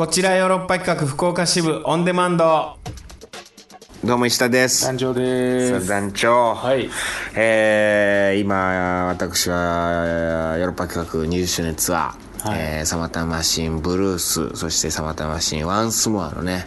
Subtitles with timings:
[0.00, 2.78] こちらヨーロッパ企画福岡支部オンデマンド。
[4.02, 4.86] どうも石田です。
[4.86, 5.86] 団長です。
[5.86, 6.54] 団長。
[6.54, 6.88] はい。
[7.36, 12.58] えー、今私はヨーロッパ企画20周年ツアー、はい。
[12.78, 16.64] えーサマタマシンブルースそしてサマタマシンワンスモアのね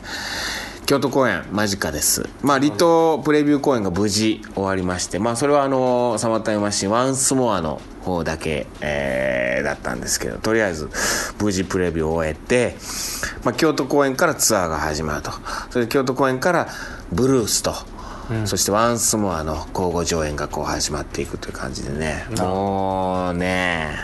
[0.85, 2.27] 京都公演間近です。
[2.41, 10.89] まあ離島プレビュー公演が無事終わりましてまあそれはあのサマタマシンワンスモアの方だけ、えーだったんですけどとりあえず
[11.41, 12.75] 無事プレビューを終えて、
[13.43, 15.31] まあ、京都公演からツアーが始まると。
[15.71, 16.67] それで京都公演から
[17.11, 17.73] ブルースと
[18.45, 22.25] そしてワンスモアの交互上演がこう始まっていくという感じでね。
[22.37, 23.97] もうね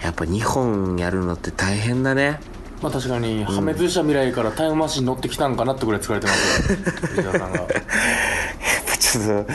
[0.00, 2.40] やっぱ日本やるのって大変だね
[2.82, 6.78] まあ確かに破滅した未来からタイムマシン乗ってきたんかなってぐらい疲れてますよ。
[7.04, 7.58] 石田さんが。
[7.58, 7.68] やっ
[8.86, 9.52] ぱちょっと、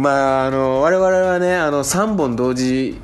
[0.00, 2.98] まああの我々はねあの3本同時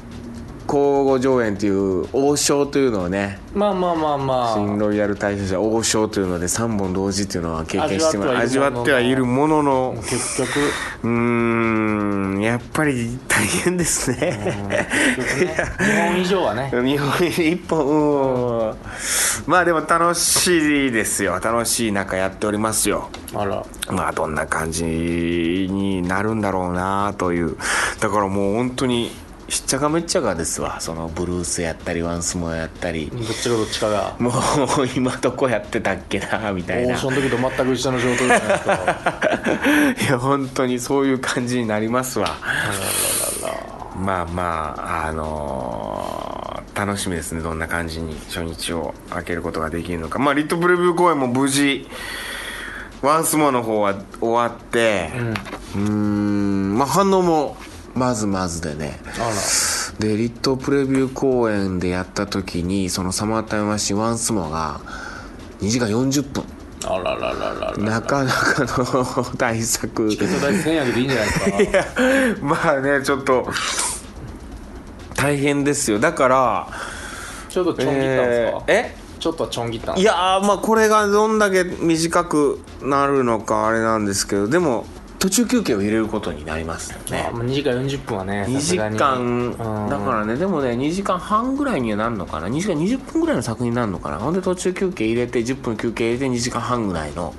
[0.66, 4.54] 交互上演という王将というのをねまあまあまあまあ。
[4.54, 9.94] 新ロイヤル大賞者王将というので3本同時というのは経験しても味味わってははいいるるものの。
[9.96, 10.50] 結局。
[11.04, 14.16] うーんやっぱり大変ですね、
[14.68, 14.88] ね。
[15.78, 16.70] 日本以上はね。
[16.82, 18.74] 日本一本うん
[19.46, 21.38] まあでも楽しいですよ。
[21.42, 23.10] 楽しい中やっておりますよ。
[23.34, 23.64] あら。
[23.90, 27.56] まあどんな感じになるんだろうなという。
[28.00, 29.10] だからもう本当に
[29.48, 30.80] しっちゃかめっちゃかですわ。
[30.80, 33.10] そのブルースやったりワンスモアやったり。
[33.12, 34.14] どっちがどっちかが。
[34.18, 34.32] もう
[34.96, 36.94] 今どこやってたっけなみたいな。
[36.94, 38.74] オーションの時と全く一緒の状態じゃないですか。
[40.08, 42.38] いや本当にそういう感じになりますわ。
[42.40, 43.74] あらららら。
[43.96, 45.93] まあまああのー
[46.74, 47.40] 楽しみですね。
[47.40, 50.18] どんな感じに初日を開けることができるのか。
[50.18, 51.88] まあリットプレビュー公演も無事
[53.02, 55.10] ワンスモアの方は終わって
[55.74, 57.56] うーんまあ反応も
[57.94, 58.98] まずまずでね。
[59.18, 59.30] あ
[60.00, 64.80] でリットプレビュー公演でやった時にそのサマータイムマシンワンスモアが
[65.60, 66.44] 2時間40分。
[66.82, 70.08] らあらららららなかなかの 大作。
[70.10, 71.62] チケット代1000円あげていいんじゃないですか。
[71.62, 71.86] いや
[72.42, 73.48] まあねちょっと
[75.14, 75.98] 大変ですよ。
[75.98, 76.68] だから
[77.48, 84.84] ちょっとちょん切ったんですか、えちょっとちょん切ったんいやーまあこれがどんだけ短くなるのかあれなんですけどでも
[85.18, 87.26] 途中休憩を入れることになりますよね。
[87.30, 88.94] あまあ2時間40分はね2時間
[89.88, 94.18] だらからねでもね2時間半ぐらいにはなるのかな？2時間20分ぐらいの作品になるのかな？
[94.18, 97.32] ほんで途中休憩入れて10分休憩入れて2時間半ぐらいの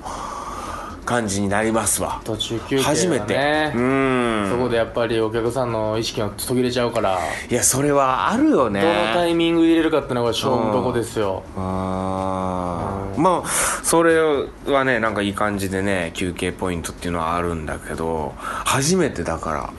[1.06, 2.20] 感じになりますわ。
[2.24, 2.86] 途中休憩はね。
[2.88, 3.72] 初めて。
[3.74, 4.48] うん。
[4.50, 7.18] そこでやっぱりお客さんの意識が途切れちゃうから。
[7.48, 8.82] いやそれはあるよね。
[8.82, 11.42] どのタイミングで入れるかってのが勝負どこですよ。
[11.56, 13.20] あー。
[13.20, 13.48] まあ
[13.82, 19.70] それはねなんかいい感じでね休憩ポイントっていうのはあるんだけど初めてだから。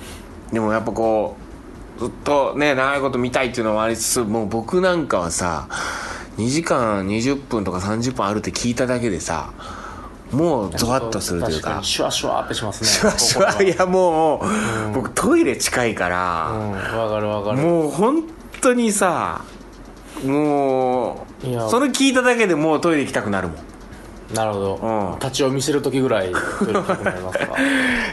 [0.51, 1.35] でもやっぱこ
[1.97, 5.67] うずっとね長いこと見たいっていうのはありつつもう僕なんかはさ
[6.37, 9.51] 2時間20分とか30分あるって聞いただけでさ
[10.31, 11.79] もうゾワッとするというか。
[11.83, 12.89] シュワシュワってしますね。
[12.89, 17.57] シュワシュワいやもう、僕トイレ近いから、うんわかるわかる。
[17.59, 18.23] もう本
[18.61, 19.45] 当にさ
[20.25, 23.57] もうそれ聞いただけでもうトイレ行きたくなるもん。
[24.33, 25.19] なるほど、うん。
[25.19, 27.55] 立ちを見せる時ぐらいトイレ行きたくなりますか？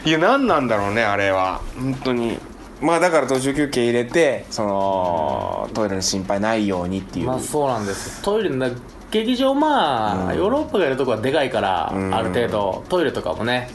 [0.05, 1.61] いや何なんだろうねあれは。
[1.77, 2.37] 本当に。
[2.81, 8.21] まあだから途中休憩入れてそのトイレの心配ないようにっていう、まあそうなんです。
[8.21, 8.69] トイレの
[9.15, 12.13] 劇場まあ、ヨーロッパがやるとこはでかいから、ん。
[12.13, 13.69] ある程度トイレとかもね。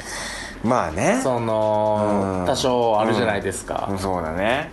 [0.62, 1.18] まあね。
[1.22, 2.46] その、うん。
[2.46, 3.98] 多少あるじゃないですか、うん。
[3.98, 4.70] そうだね。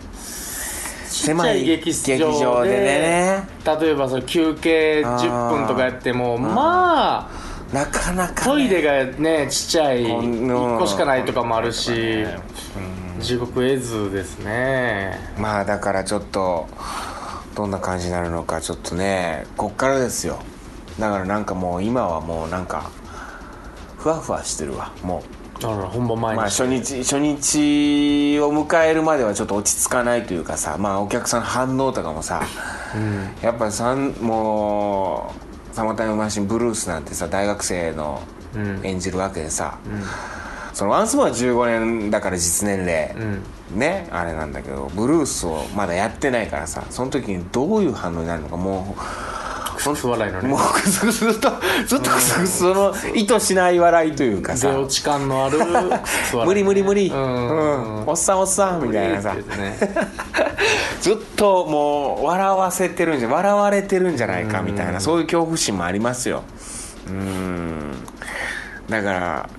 [1.10, 3.48] ちっちゃい劇場で劇場でね。
[3.80, 7.30] 例えばその休憩10分とかやってもま
[7.72, 12.26] あなかなか、ね、トイレがねちっちゃいこん1個しかないとかもあるし
[13.20, 15.18] 地獄絵図ですね。
[15.40, 16.68] まあだからちょっと
[17.56, 20.40] どんな感じになるのかちょっとねこっからですよ
[21.00, 22.90] だからなんかもう今はもうなんか
[23.98, 25.24] ふわふわしてるわも
[25.60, 26.38] だから本番前に。
[26.38, 32.42] うまあ初日初日を迎えるまではちょっと落ち着かないというかさまあお客さんの反応とかもさ
[32.96, 33.30] うん。
[33.42, 35.34] やっぱさんも
[35.72, 38.22] う「サマータイムマシンブルース」なんてさ大学生の
[38.56, 38.80] うん。
[38.84, 39.78] 演じるわけでさ、
[40.74, 43.80] そのワンスモア15年だから実年齢、うん。
[43.80, 48.96] ねあれなんだけどブルースをまだやってないからさその時にどういう反応になるのかも
[49.78, 50.48] クスクス笑いのね。
[50.50, 51.52] うもうクスクスずっと
[51.86, 54.72] ずっとクスクスその意図しない笑いというかさ。
[54.72, 58.02] 出落ち感のあるクスクス笑い 無理無理無理、うん。
[58.02, 58.08] うん。
[58.08, 59.34] おっさんおっさんみたいなさ。
[59.34, 59.78] ね。
[61.02, 66.44] ずっともう笑わせてるんじゃ笑われてるんじゃないかみたいなそういう恐怖心もありますよ。
[67.08, 67.94] うん。
[68.90, 69.50] だから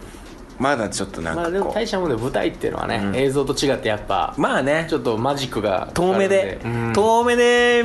[0.58, 4.86] まだちょっとなんまあでも大したもんで舞台っていうのはね、映像と違ってやっぱうまあね。
[4.90, 6.60] ちょっとマジックが遠目で
[6.94, 7.84] 遠目で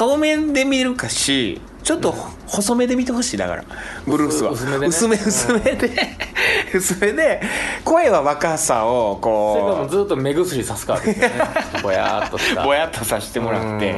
[0.00, 2.12] 遠目で見るかしちょっと
[2.46, 3.64] 細めで見てほしいだから。
[4.06, 4.52] ブルースは。
[4.52, 4.86] 薄めでね。
[4.86, 5.90] 薄め薄めで。
[6.74, 7.42] 薄めで
[7.84, 11.34] 声は若さをそれからもうこずっと目薬さすからですよね。
[11.82, 12.62] ぼやーっとした。
[12.62, 13.92] うぼやっとさせてもらって。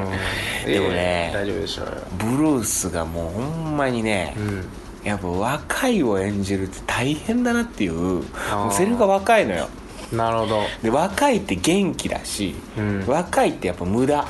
[0.67, 0.73] うん。
[0.73, 1.93] でもね大丈夫でしょうよ。
[2.19, 3.41] ブルースがもうほ
[3.71, 4.69] んまにね、うん。
[5.05, 8.23] やっぱ若いを演じるって大変だなっていうも
[8.71, 9.69] うセリフが若いのよ。
[10.13, 10.63] なるほど。
[10.83, 13.05] で若いって元気だし、うん。
[13.07, 14.25] 若いってやっぱ無駄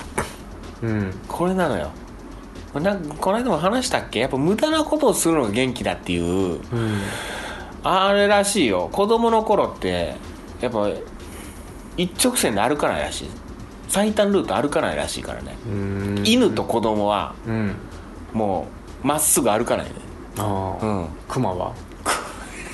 [0.83, 1.15] うん。
[1.29, 1.91] これなのよ。
[2.75, 4.21] なんかこの間も話したっけ？
[4.21, 6.25] やっぱ無駄なことをするのが元気だっていう。
[6.25, 6.61] うん。
[7.85, 8.89] あれらしいよ。
[8.91, 10.15] 子供の頃って
[10.61, 10.89] やっぱ
[11.97, 13.31] 一直線で歩かないらしい。
[13.89, 16.23] 最短ルート歩かないらしいからね、うん。
[16.25, 17.75] 犬と子供はうん。
[18.33, 18.67] も
[19.05, 19.93] うまっすぐ歩かないね。
[20.39, 20.87] ああ。
[20.87, 21.09] うん。
[21.29, 21.75] クマは？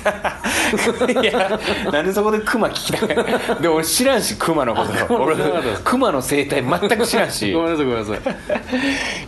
[1.21, 1.59] いや
[1.91, 3.09] なんでそこでクマ聞きたい？
[3.61, 5.15] で俺知らんしクマのこと。
[5.15, 5.35] 俺
[5.83, 7.51] クマの生態全く知らんし。
[7.53, 8.35] ごめんなさいごめんなさい。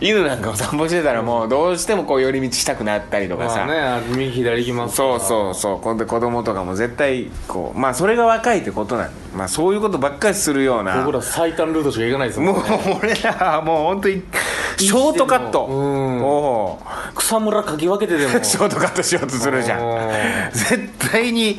[0.00, 5.80] 犬なんかを散歩してたらもうどうしてもこう寄り道したくなったりとかさ、まあねあ右左行きますそうそうそう。
[5.80, 9.06] 今度子供とかも絶対こうまあそれが若いってことなん。
[9.06, 10.96] だまあそういうことばっかりするような。
[11.04, 12.64] 僕ら最短ルートしか行かないですもんもう
[13.02, 14.22] 俺らはもう本当に
[14.86, 15.66] ショートカット。
[15.66, 16.22] うん。
[16.22, 17.14] おう。
[17.14, 18.32] 草むらかき分けてでも。
[18.44, 19.80] ショートカットしようとするじゃん。
[19.80, 19.94] う。
[19.94, 19.98] ん
[20.52, 21.58] 絶対に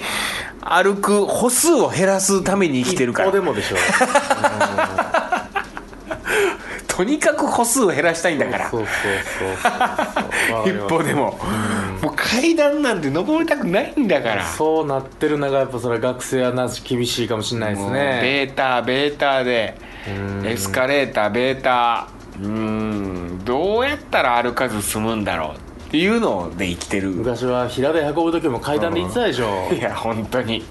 [0.62, 3.30] 歩く歩数を減らすために生きてるから。
[3.30, 3.78] 一歩でもでしょ
[6.96, 8.70] とにかく歩数を減らしたいんだから。
[8.70, 8.90] そうそう
[9.40, 10.86] そうそう。
[10.86, 11.40] 一歩でも。
[12.04, 14.46] もう階段なんて登りたくないんだから。
[14.46, 18.20] そうなってるのがやっぱそれは学生はな厳しいかもしれないですね。
[18.22, 19.76] ベータベータで。
[20.08, 20.46] うん。
[20.46, 22.08] エスカレーターベータ
[22.40, 25.58] うーんどうやったら歩かず済むんだろう
[25.88, 27.12] っていうので生きてる。
[27.12, 29.72] 昔は平台運ぶ時も階段で行ってたでしょ。
[29.72, 30.64] いや本当に。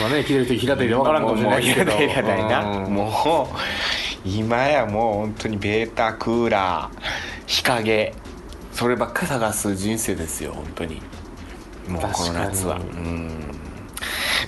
[0.00, 1.92] まあね聞いてる人平台で分からんかもしれないけど。
[1.92, 2.94] もういやだいな、うん。
[2.94, 3.48] も
[4.24, 7.00] う今やもう本当にベータクーラー
[7.46, 8.14] 日陰
[8.72, 11.02] そればっか探す人生ですよ本当に。
[11.88, 12.76] もうこの夏は。
[12.76, 13.32] うん。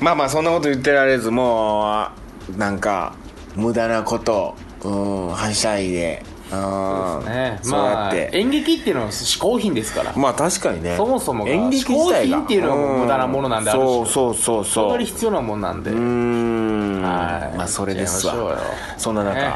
[0.01, 2.09] まあまあそんなこと言ってられずも
[2.55, 3.15] うなんか
[3.57, 4.55] 無駄なこと
[4.85, 6.23] うんはしゃいで。
[6.51, 7.25] うん。
[7.27, 7.59] ね。
[7.63, 10.13] そうやまあって、演劇っていうのは嗜好品ですから。
[10.17, 10.97] まあ確かにね。
[10.97, 14.65] そもそもが演劇自品っていうのが無駄なものなんである種そうそうそう。
[14.65, 15.91] そそうれ必要なもんなんで。
[15.91, 17.03] うーん。
[17.03, 17.57] はい。
[17.57, 18.59] まあそれですわ。
[18.97, 19.55] そんな中、ね。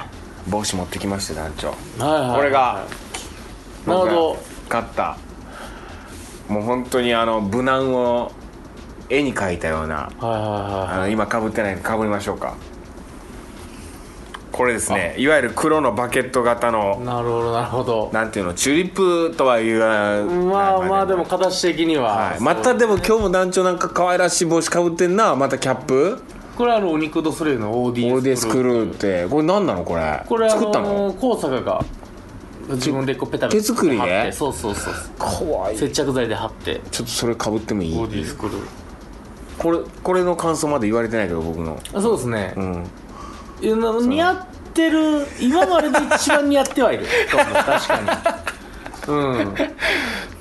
[0.49, 1.69] 帽子持ってきました団長。
[1.69, 2.37] はいはいはい。
[2.37, 2.85] これが
[3.87, 4.39] なるほど。
[4.69, 5.17] 買った。
[6.49, 8.31] もう本当にあの無難を
[9.09, 9.97] 絵に描いたような。
[9.97, 12.55] はいはあの今かぶってないんでかぶりましょうか
[14.57, 15.17] これですね。
[15.19, 18.09] いわゆる黒のバケット型のなるほどなるほど。
[18.13, 20.25] なんていうのチューリップとは言わない。
[20.25, 25.35] まあまあでも形的には、はい、またでも今日も団長なんか可愛らしい帽子かぶってんな。
[25.35, 26.23] またキャップ？
[26.57, 29.27] これはあのお肉ドスレイのオーディオーディスクルーって。
[29.29, 30.23] これ何なのこれ？
[30.25, 31.09] これあ作ったの？
[31.09, 31.85] の高坂が
[32.69, 34.31] 自分でこうペタペタ手作りで？
[34.31, 35.79] そうそうそうかわいい。
[35.79, 36.81] 接着剤で貼って。
[36.93, 37.99] ちょっとそれかぶってもいい？
[37.99, 38.63] オーディスクルー
[39.59, 41.81] これこれの感想まで言われてないけど僕の。
[41.93, 42.87] あそうですね、うん
[43.61, 47.07] 似合ってる今までで一番似合ってはいる。
[47.31, 48.55] 確かに。
[49.07, 49.55] うん。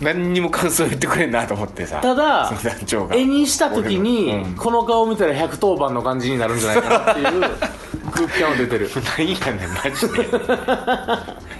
[0.01, 1.99] 何にも感想言ってくれんなと思ってさ。
[2.01, 3.15] ただその団長が。
[3.15, 4.55] 絵にした時に、うん。
[4.55, 7.51] この顔見たら110番の感じになるんじゃないかなっていう
[8.11, 8.89] 空気感は出てる。
[9.17, 10.29] 何やねんマジで。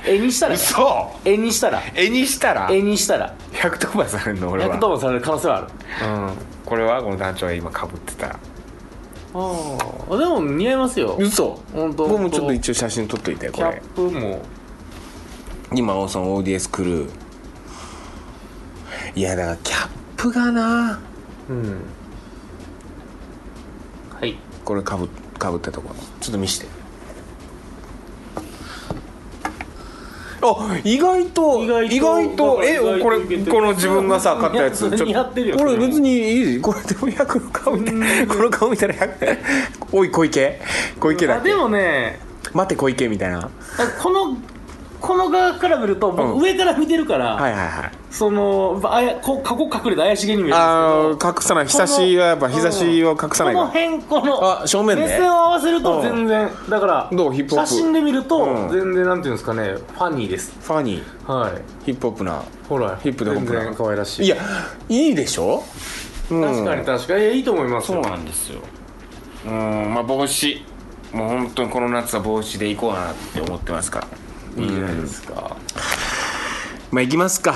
[0.15, 0.55] 絵にしたら。
[0.55, 1.11] 嘘。
[1.25, 1.81] 絵にしたら。
[1.95, 2.67] 絵にしたら？
[2.71, 3.33] 絵にしたら。
[3.53, 4.77] 100飛ばされるの俺は。
[4.77, 5.67] 110番される可能性はある。
[6.07, 6.31] うん。
[6.65, 8.37] これはこの団長が今かぶってた
[9.35, 9.77] あ
[10.11, 11.15] あでも似合いますよ。
[11.19, 11.59] 嘘。
[11.73, 12.07] 本当。
[12.07, 13.69] 僕もちょっと一応写真撮っといてこれ。
[13.69, 14.41] キャップも。
[15.75, 17.09] 今そのオーディエスクルー
[19.15, 20.99] いやだからキャップがな。
[21.49, 21.81] うん。
[24.19, 24.35] はい。
[24.63, 25.07] これかぶ
[25.39, 25.89] かぶったとこ。
[25.89, 26.67] ろちょっと見して
[30.45, 35.57] あ意外と意外と意外とえこれこの自分がさ買ったやつちょってるよ。
[35.57, 37.91] これ別にいいこれでも100の顔見て
[38.27, 39.37] この顔見たら100
[39.91, 40.59] おい小池？
[40.99, 41.51] 小池だっけ？
[41.51, 42.19] あでもね
[42.53, 43.49] 待て小池みたいな。
[44.01, 44.37] この
[45.03, 46.39] この側から見ると僕うん。
[46.41, 47.91] 上から見てるから、はいはいはい。
[48.09, 51.67] そのあやこ過去隠れて怪しげに見えるんですけあどー隠さない。
[51.67, 57.33] 日差しはやっぱ日差しを隠さないこのか辺このあ正面で目線を合わせると全然だからどう？
[57.33, 57.67] ヒップホップ。
[57.67, 58.69] 写真で見るとうん。
[58.69, 60.53] 全然なんていうんですかねファニーです。
[60.61, 61.31] ファニー。
[61.31, 61.61] はい。
[61.83, 62.41] ヒップホップな。
[62.69, 64.25] ほらヒップでホップな全然可愛らしい。
[64.25, 64.37] いや
[64.87, 65.63] いいでしょ、
[66.31, 66.41] うん。
[66.41, 67.19] 確かに確かに。
[67.19, 68.61] いやいいと思いますそうよなんですよ。
[69.47, 70.65] うんまあ帽子。
[71.11, 74.07] もう本当にこの夏は帽子で行こうかなって思ってますから
[74.57, 75.57] いいじゃないですか。
[76.91, 77.55] まあ行きますか。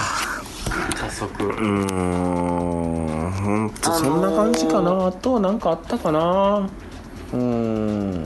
[0.95, 1.43] 早速。
[1.43, 3.31] うーん。
[3.31, 6.69] 本当そんな感じかな、あとは何かあったかな。
[7.33, 8.25] うーん。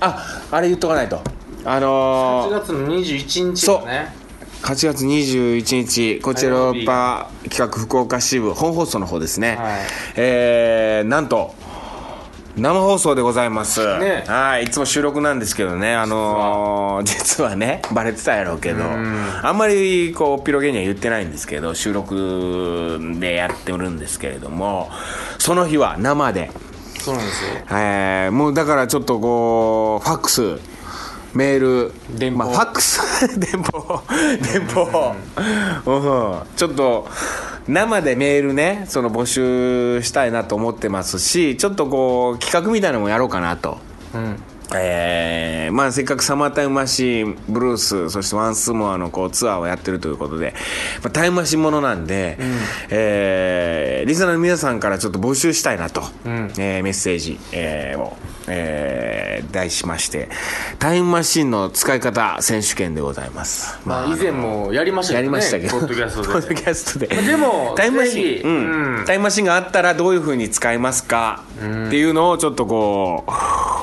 [0.00, 1.20] ああれ言っとかないと。
[1.64, 2.60] あ8のー。
[2.60, 3.86] 月の21日そう。
[3.86, 4.14] だね
[4.62, 6.20] 8月21日。
[6.20, 9.80] こちらヨーロッパ企画福岡支部本放送の方ですね、はい。
[10.16, 11.54] えーなんと
[12.58, 14.24] 生放送でございます、ね。
[14.26, 17.54] はいいつも収録なんですけどねあのー実は。
[17.56, 24.90] ねバレてたやろうけどあんまりこうピロゲには言ってないんですけど収録でやってるんですけれども
[25.38, 26.50] その日は生で。
[27.00, 27.50] そうなんですよ。
[27.70, 30.58] えーもうだからちょっとこうファックス
[31.34, 32.38] メール電報。
[32.38, 34.02] まあ、ファックス 電報
[34.52, 35.14] 電報、
[35.86, 37.08] うん、ちょっと
[37.68, 43.78] 生でメールねその募集したいなと思ってますしちょっとこう企画みたいなのもやろうかなと。
[44.74, 50.54] えーまあ、せっかくサマータイムマシンブルースそしてワンスモアのこうツアーをやってるということで、
[51.02, 52.36] まあ、タイムマシンものなんで、
[52.90, 56.04] えーリスナーの皆さんからちょっと募集したいなと、ん。
[56.58, 60.28] えーメッセージ、えーを、えー題しまして
[60.78, 63.78] タイムマシンの使い方選手権でございます。
[63.84, 66.28] まあ以前もやりましたやけどねりましたけど、ポッドキャストで。
[66.28, 67.06] ポッドキャストで。
[67.06, 68.98] でもタイムマシン、うん。
[68.98, 69.04] うん。
[69.04, 71.58] タイムマシンがあったらどういうふうに使いますか、っ
[71.90, 73.30] ていうのをちょっとこう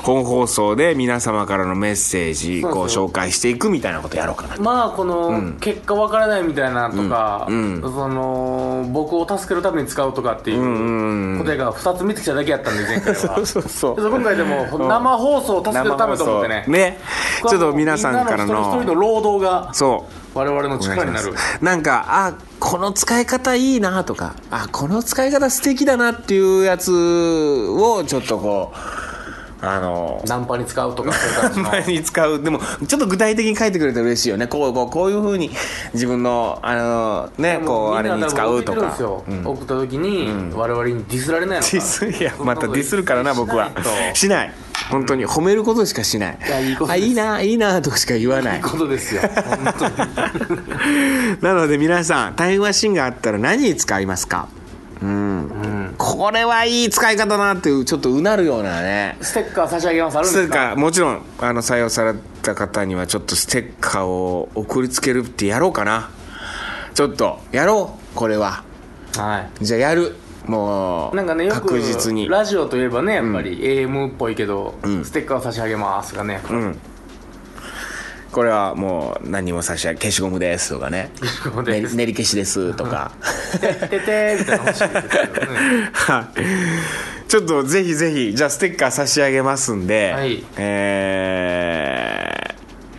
[0.06, 4.62] 本放送で皆様からのメッセージこうそうそう紹介していくみたいなことやろうかなと。
[4.62, 7.82] まあこの結果わからないみたいなとか、うん。
[7.82, 13.16] その僕を助けるために使うとかっていう答えが2つ見てきただけやったんで前回は。
[13.36, 13.96] そうそうそう。
[13.96, 16.64] で今回でも生放送を助けるためと思ってね。
[16.68, 17.00] ね。
[17.48, 20.38] ちょっと皆さんからの一人の労働がそう。
[20.38, 21.34] 我々の力になる。
[21.60, 29.05] なんかあこの使い方いいなとかあこの使い方素敵だなっていうやつをちょっとこう
[29.66, 31.68] あのナンパに使うとかそういう感じの。
[31.70, 32.42] 前に使う。
[32.42, 34.46] でもちょっと具体的に書いてくれたら嬉しいよね。
[34.46, 35.50] こうこうこういうふうに
[35.94, 38.38] 自分のあのねこうあれに使うとか。
[38.46, 39.24] 送ってくるんですよ。
[39.44, 43.70] 送った時に我々にディスられないのかディスいやまたディスるからな僕は。
[44.14, 44.52] しない。
[44.90, 45.26] 本当に。
[45.26, 46.38] 褒めることしかしない。
[46.46, 48.58] いやいいあいいないいなとかしか言わない。
[48.58, 49.22] いいことですよ。
[51.40, 54.48] なので皆さんタイムマシンがあったら何に使いますか？
[55.02, 59.16] うん、これはいい使い方だなっていうちょっとうなるようなね。
[59.20, 60.18] ステッカー差し上げます。
[60.18, 60.76] あるんステッですかカー。
[60.76, 66.10] もちろんあの採用された方にはちょっとステッカーを送りつけるってやろうかな。
[66.94, 68.64] ちょっとやろうこれは。
[69.16, 70.16] はじゃあやる。
[70.46, 72.28] もいうなんかねよく確実に。
[72.28, 75.04] ラジオといえばねやっぱり AM っぽいけど、ん。
[75.04, 76.78] ステッカーを差し上げますがね、うん
[78.36, 81.10] これはもう何も差し上げ消しゴムですとかね。
[81.20, 81.80] 消しゴムです。
[81.80, 83.12] 練り練り消しですとか。
[83.58, 85.90] て っててみたいなの欲しいですけどね。
[85.94, 87.28] はい。
[87.28, 90.44] ちょっとぜひぜひじゃあステッカー差し上げますんで、はい。
[90.58, 92.56] えー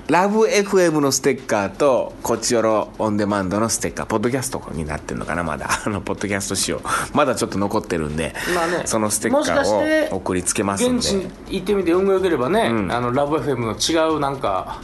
[0.08, 5.67] ラブ FM のステッカーとこっちよろオンデマンドのステッカーポッドキャストになってるのかなまだ。
[5.86, 6.82] あのポッドキャスト仕様
[7.13, 8.84] まだちょっと残ってるんで、まあね。
[8.86, 10.98] そのステッカーを送りつけますんで。
[10.98, 14.82] 現地に行ってみて運が良ければね、あのラブ FM の違うなんか、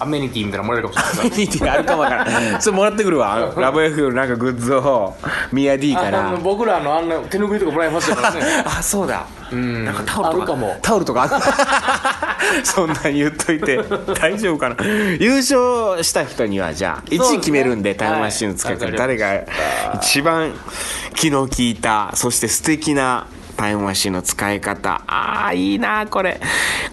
[0.00, 1.30] アメニティみたいなのもらえるかもしれない。
[1.30, 2.62] コミュニティがあるかもわからん。
[2.62, 3.54] それもらってくるわ。
[3.56, 5.16] ラブ FM のなんかグッズを
[5.52, 8.40] ミヤ D かあらの僕らのあんな手拭いとかもらいましたからね。
[8.64, 9.26] あそうだ。
[9.54, 9.84] ん。
[9.84, 10.38] なんかタオルとか。
[10.38, 10.76] あるかも。
[10.82, 13.80] タオルとかある そんなん言っといて。
[14.20, 14.76] 大丈夫かな？
[15.18, 18.96] 優勝した人にはじゃあ1位決めるんでタイムマシンの使い方、はい。
[18.96, 19.42] 誰が
[19.94, 20.52] 一番
[21.14, 23.26] 気の利いたそして素敵な
[23.58, 25.02] タイムマシンの使い方。
[25.08, 26.40] ああいいなこれ。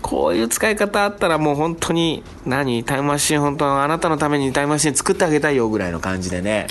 [0.01, 2.83] こういう使い方あったらもう本当に何？
[2.83, 6.65] タイムマシン本当あなたのためにタイムマシン作ってあげたいよぐらいの感じでね。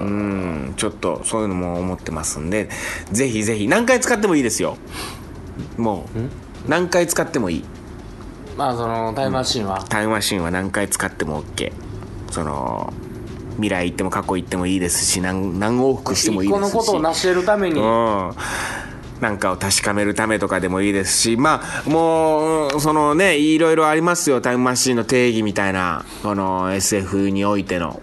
[0.00, 0.74] うん。
[0.76, 2.68] ちょっとそういうのも思ってますんで。
[3.10, 4.78] ぜひぜひ何回使ってもいいですよ。
[5.76, 7.64] もう何回使ってもいい。
[8.56, 11.72] まあそのタイムマシンは、タイムマシンは何回使っても OK
[12.30, 12.92] その
[13.56, 16.62] 未来行っても過去行ってもいいですし何何往復してもいいですし。
[16.62, 18.30] のことを成し得るために、うん
[19.22, 24.40] なんかを確かめるためとかでもいいですしまあもうそのねいろいろありますよ。
[24.40, 28.02] タイムマシンの定義みたいなこの SF においての。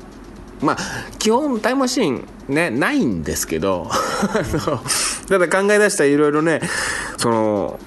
[0.61, 0.77] まあ
[1.19, 3.89] 基本タイムマシンねないんですけど
[5.27, 6.61] ただ考え出したらいろいろね
[7.17, 7.79] その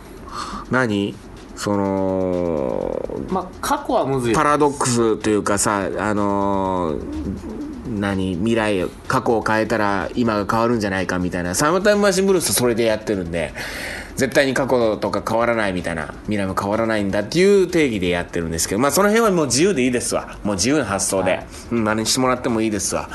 [0.71, 1.15] 何？
[1.57, 11.55] そのまあ過去はむずいパラドックスというかさあのー何未来過去を変えたら今が変わるんじゃないかみたいな。
[11.55, 13.53] サムタイムマシンブルースそれでやってるんで
[14.17, 16.15] 絶対に過去とか変わらないみたいな。
[16.25, 20.39] 未来も変わらないんだっていう定義でやってるんですけどまあその辺はもう自由でいいですわ。
[20.45, 21.47] もう自由な発想で、はい。
[21.73, 23.09] うん、何してもらってもいいですわ。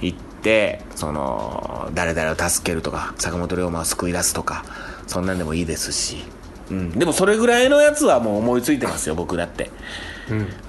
[0.00, 4.64] 行ってその誰々を助けるとか坂本龍馬を救い出すとか
[5.06, 6.24] そんなんでもいいですし、
[6.70, 9.70] うん、でもそれぐらいのやつはもう思いついてますよ僕だって。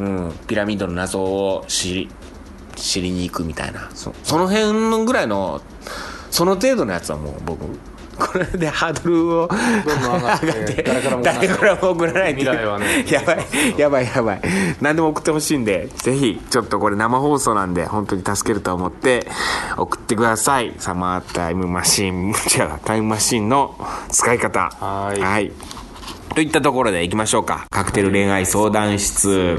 [0.02, 2.10] うん、ピラミッドの謎を知り
[2.76, 3.90] 知りに行くみたいな。
[3.94, 5.62] そその辺のぐらいの
[6.32, 7.66] その程度のやつはもう僕
[8.18, 9.56] これでハードルをど
[9.98, 11.02] んどん上がって誰
[11.50, 12.32] からも送らない。
[12.32, 12.54] ってや
[13.24, 13.46] ばい
[13.78, 14.42] やばいやばい。
[14.80, 19.28] 何でも送ってほしいんでぜひちょっとこれ生放送なんで本当に助けると思って
[19.78, 20.74] 送ってください。
[20.78, 22.36] サマータイムマシン違う
[22.86, 23.76] タイムマシンの
[24.10, 24.70] 使い方。
[24.80, 25.20] はい。
[25.20, 25.52] はい。
[26.34, 27.66] といったところでいきましょうか。
[27.70, 29.58] カクテル恋愛相談室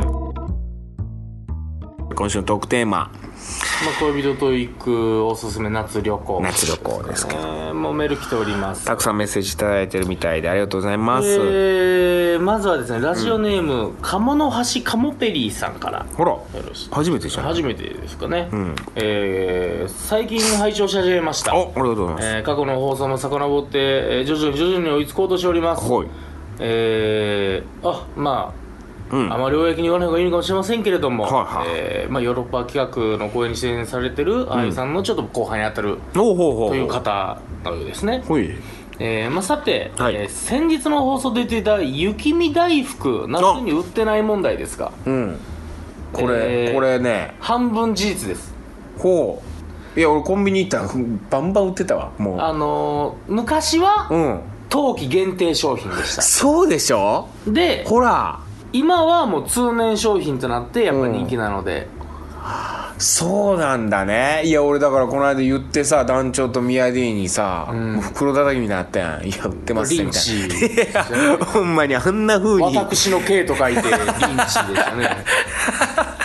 [2.17, 3.11] 今週のトークテーマ。
[3.85, 6.41] まあ、恋人と行くおすすめ夏旅行。
[6.41, 8.87] 夏旅行ですけどえーもうメール来ております。
[8.87, 16.07] たくさんメッセージいただいてるみたいでありがとうございます、えーまずはですねラジオネーム、鴨の橋カモペリーさんから。
[16.17, 17.45] ほらよろしい初めてじゃん。
[17.45, 18.75] 初めてですかね、ん。
[18.95, 21.55] えー最近拝聴し始めました。
[21.55, 25.85] おありがとうございます、えー過去の放送も遡って、えー徐々に徐々に追いつこうとしております。
[25.93, 26.09] はい。
[26.61, 28.66] えーあまあ
[29.11, 29.33] うん。
[29.33, 32.79] あまり公に言わない方がいいのかもしれませんけれども、はえーまあ、ヨーロッパ企
[33.19, 38.51] 画の公演に出演されてるあゆさんのちょっと後輩にあたるという方のようですね、ほい。
[38.99, 40.15] えーまあ、さて、はい。
[40.15, 44.93] えー先日の放送で出てた雪見大福夏に売ってない問題ですが。
[45.05, 45.39] うん。
[46.13, 47.35] これ、えーこれね。
[47.41, 48.55] 半分事実です。
[48.99, 49.43] ほ
[49.97, 50.01] う。
[50.01, 50.89] いや俺コンビニ行ったら
[51.31, 52.41] バンバン売ってたわもう。
[52.41, 54.41] あのー昔はうん。
[54.69, 56.23] 冬季限定商品でした。
[56.23, 57.29] そうでしょ？
[57.47, 58.41] でほら
[58.77, 61.89] 今はもう通年商品となってやっぱ人気なので、
[62.99, 64.43] そうなんだね。
[64.45, 67.95] いや俺だからこの間言ってさ団長とミヤディにさ、ん。
[67.95, 69.27] もう袋叩きみたいになったやん。
[69.27, 72.77] いや売ってますねみたいリンチなほんまにあんな風に。
[72.77, 74.01] 私の K と書いてリンチで
[74.49, 75.09] したね。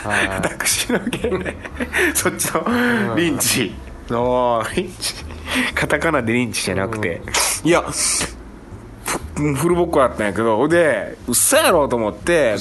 [0.03, 0.27] はい。
[0.29, 1.55] 私の芸
[2.13, 3.73] そっちのリンチ。
[4.09, 5.13] のリンチ。
[5.75, 7.21] カタカナでリンチじゃなくて、
[7.63, 7.91] いやふ
[9.35, 12.55] フルボッコだったんやけどでうっそやろと思って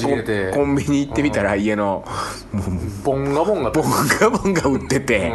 [0.51, 2.03] ココンビニ行ってみたら家の
[3.03, 3.83] ボンガボンガボン
[4.19, 5.31] ガボンが売ってて、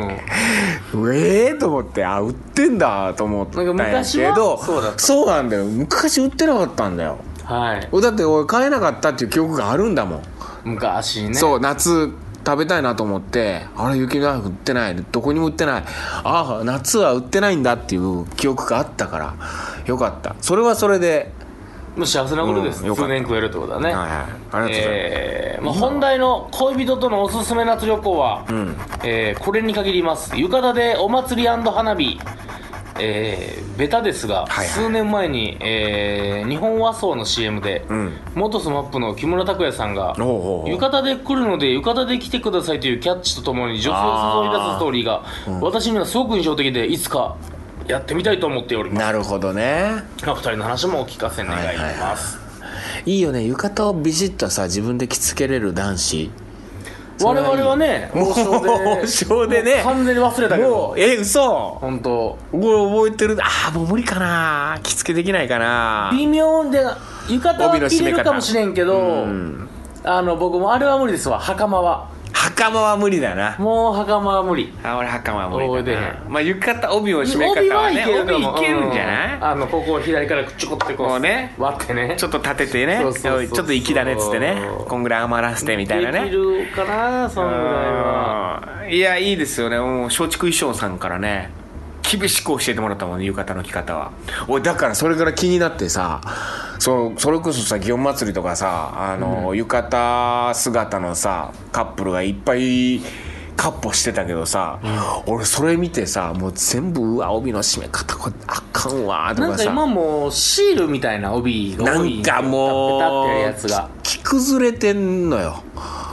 [0.94, 4.98] うえーと思ってあ売ってんだと思ったんやけどそうだった。
[4.98, 5.64] そうなんだよ。
[5.64, 7.18] 昔売ってなかったんだよ。
[7.44, 8.02] はい。
[8.02, 10.22] だって俺買えなかったっていう記憶があるんだもん。
[10.64, 11.34] 昔ね。
[11.34, 12.12] そう夏
[12.44, 15.84] 食べたいなと思ってあれ雪が売ってないどこにも売ってない。
[16.22, 19.34] ああ夏は売ってないんだっていう記憶があったから
[19.86, 20.36] よかった。
[20.40, 21.30] それはそれで。
[21.96, 23.08] もう幸せなことです、うんよかった。
[23.08, 24.08] 通年食えるってことだね、はいはい。
[24.08, 28.76] ありがとうございます、えーまあ、本題の恋人とのおすすめ夏旅行は、ん。
[29.02, 30.36] えーこれに限ります。
[30.36, 32.20] 浴衣でお祭り花火。
[32.98, 34.66] えーベタですが、はいはい。
[34.68, 38.12] 数年前に、えー日本和装の CM で、ん。
[38.34, 40.70] 元スマップの木村拓哉さんがほうほうほう。
[40.70, 45.22] 浴衣で来るので浴衣で来てくださいというキャッチとともに女性を誘い出すストーリーが、
[45.62, 47.36] 私にはすごく印象的でいつか
[47.88, 49.02] やってみたいと思っております。
[49.04, 50.04] なるほどね。
[50.24, 52.38] まあ二人の話もお聞かせ願います、
[53.04, 53.44] いいよね。
[53.46, 56.30] 浴衣をビシッとさ自分で着付けれる男子。
[57.22, 59.80] 我々はねもう王将で王将でね。
[59.82, 61.78] 完全に忘れたけもどうえ嘘。
[61.80, 62.38] 本当。
[62.52, 63.38] これ覚えてる。
[63.40, 64.78] ああもう無理かな。
[64.82, 66.10] 着付けできないかな。
[66.12, 66.80] 微妙で
[67.30, 69.68] 浴衣は着れるかもしれんけどうん。
[70.04, 71.38] あの僕もあれは無理ですわ。
[71.38, 72.10] 袴は
[72.46, 73.56] 袴は無理だな。
[73.58, 74.72] もう袴は無理。
[74.82, 76.24] あ俺袴は無理だな。
[76.24, 76.32] ん。
[76.32, 78.88] まあ浴衣帯の締め方はいね帯いける。
[78.88, 81.54] んじゃない、うんあのここを左からちょこってこうこうね。
[81.58, 82.16] 割ってね。
[82.18, 83.00] ちょっと立ててね。
[83.00, 84.56] ちょっと粋だねっつってね。
[84.88, 88.62] こんぐらい余らせてみたいなできねるかなそんぐらいは。
[88.84, 88.92] うん。
[88.92, 89.78] いやいいですよね。
[89.78, 91.50] もう松竹衣装さんからね
[92.10, 94.12] 厳しく教えてもらったもんね浴衣の着方は。
[94.48, 96.20] 俺だからそれから気になってさ
[96.78, 103.00] そそれこそさ祇園祭りとかさあの、浴衣姿のさカップルがいっぱい
[103.56, 104.78] カッポしてたけどさ、
[105.26, 109.48] 俺それ見てさもう全部うわ帯の締め方これあかんわとかさ。
[109.48, 113.54] なんか今もうシールみたいな帯がな多いんかもう
[114.02, 115.62] 着崩れてんのよ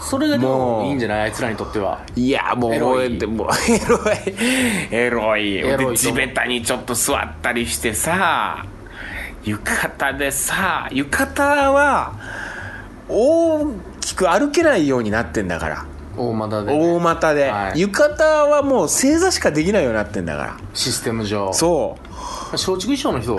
[0.03, 2.01] それがでもいいんじゃないあいつらにとっては。
[2.15, 3.17] いやもうエロい。
[3.17, 4.35] でもエロい。
[4.91, 5.57] エロい。
[5.57, 8.65] エロい地べたにちょっと座ったりしてさ
[9.43, 9.61] 浴
[9.97, 12.13] 衣でさ浴衣は
[13.07, 15.85] 大きく歩けないようになってんだから。
[16.15, 17.79] 大股でね、大股で、はい。
[17.79, 20.57] 浴衣はもう正座しかできないようになってんだから。
[20.73, 21.51] システム上。
[21.53, 22.12] そう
[22.57, 23.37] 松竹衣装の人？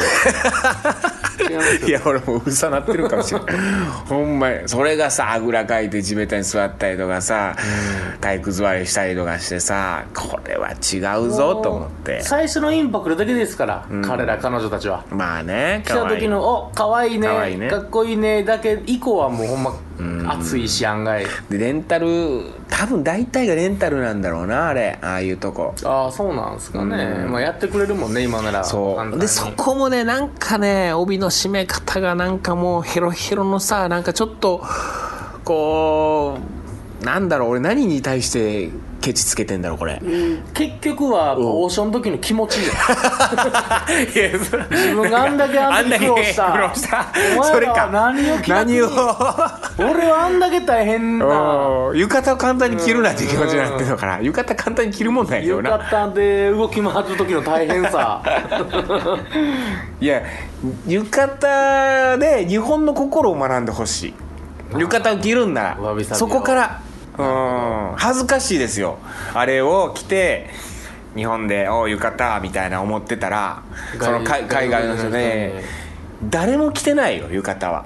[1.84, 3.56] 違 いや俺もううさなってるかもしれない
[4.08, 7.56] ほんまにそれがさあぐらかいて地べたに座ったりとかさ
[8.20, 12.22] 体育座りしたりとかしてさこれは違うぞと思って。
[12.22, 15.04] 最初のインパクトだけですから、彼ら彼女たちは。
[15.10, 17.68] まあね来た時の「お可愛いね可愛いね。
[17.68, 19.74] かっこいいね」だけ以降はもうほんま
[20.26, 24.98] 熱いし案外でレンタル多分大体がレンタルなんだろうなあれ。
[25.02, 25.74] ああいうとこ。
[25.84, 28.64] ああそうなんですかね、まあ、やってくれるもんね今なら。
[28.64, 29.18] そう。
[29.18, 34.62] でそこもねなんかね帯の締め方がなんかもうヘロヘロのさなんかちょっと
[35.44, 36.53] こう
[37.04, 38.70] なんだろう俺何に対して
[39.02, 40.00] ケチつけてんだろうこれ。
[40.54, 42.72] 結局はオーションの時の気持ちよ。
[44.70, 46.52] 自分があんだけあんだけ苦労した。
[46.52, 47.06] 苦労した。
[47.44, 47.90] それか。
[47.92, 48.88] 何を何を？
[49.78, 51.98] 俺はあんだけ大変なうん。
[51.98, 54.20] 浴衣を簡単に着るなっていう気持ちになってるのかな。
[54.22, 58.22] 浴衣簡単に着るもんなんやけど浴な衣で動き回る時の大変さ。
[60.00, 60.22] いや
[60.88, 64.14] 浴衣で日本の心を学んでほしい。
[64.78, 65.76] 浴衣を着るんなら
[66.16, 66.80] そこから
[67.18, 67.94] うん。
[67.96, 68.98] 恥ずかしいですよ。
[69.34, 70.50] あれを着て
[71.14, 73.62] 日本で「おう浴衣」みたいな思ってたら
[74.00, 75.64] その海海外の人で
[76.24, 77.84] 誰も着てないよ浴衣は。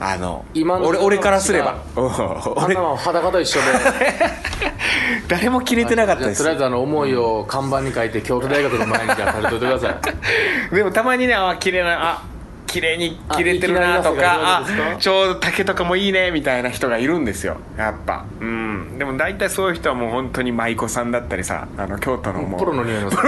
[0.00, 1.78] あの今の俺俺からすれば。
[1.96, 3.66] 俺なの裸と一緒で。
[5.26, 6.38] 誰も着れてなかったです。
[6.38, 9.96] とりあえずあの思いを看板に書いて京都大学の前にじといてください。
[10.74, 12.22] でもたまにねあ綺麗なあ
[12.68, 18.26] 綺麗に切れてるなとかあちょうど竹とかもいいねみたいな人がいるんですよやっぱ。
[18.40, 18.98] うん。
[18.98, 22.60] でも大体そういう人はもう本当に舞妓さんだったりさあの京都のもう。
[22.60, 23.10] プロの匂いの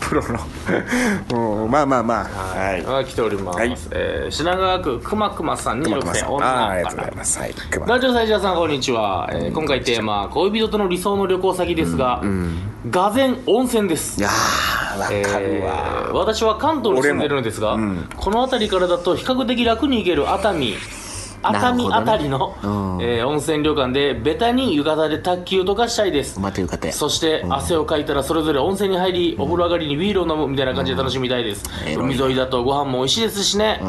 [0.00, 0.38] プロの。
[1.64, 2.58] うんまあまあまあ。
[2.58, 2.84] はい。
[2.86, 3.76] あ来ております、はい。
[3.92, 6.32] えー品川区くまくまさん26歳熊熊さん。
[6.34, 7.38] 女の子あありがとうございます。
[7.38, 7.54] はい。
[7.70, 7.86] 熊。
[7.86, 12.22] ラジオ最初さんこんにちは、えー今回テーマ恋人との理想の旅行先ですが、
[12.90, 14.20] がぜん温泉です。
[14.20, 18.08] いやーわかるえわー私は関東に住んでるんですが、うん。
[18.16, 20.74] この辺りからだと比較的楽に行ける熱海
[21.42, 23.02] 熱海あたりの、うん。
[23.02, 26.38] えー温泉旅館でベタに浴衣で卓球とかしたいです。
[26.40, 33.86] また浴衣そして汗をかいたらそれぞれ温泉に入り、お風呂上がりにビールを飲むみたいな感じで楽しみたいです、エロい海沿いだとご飯も美味しいですしね、うん。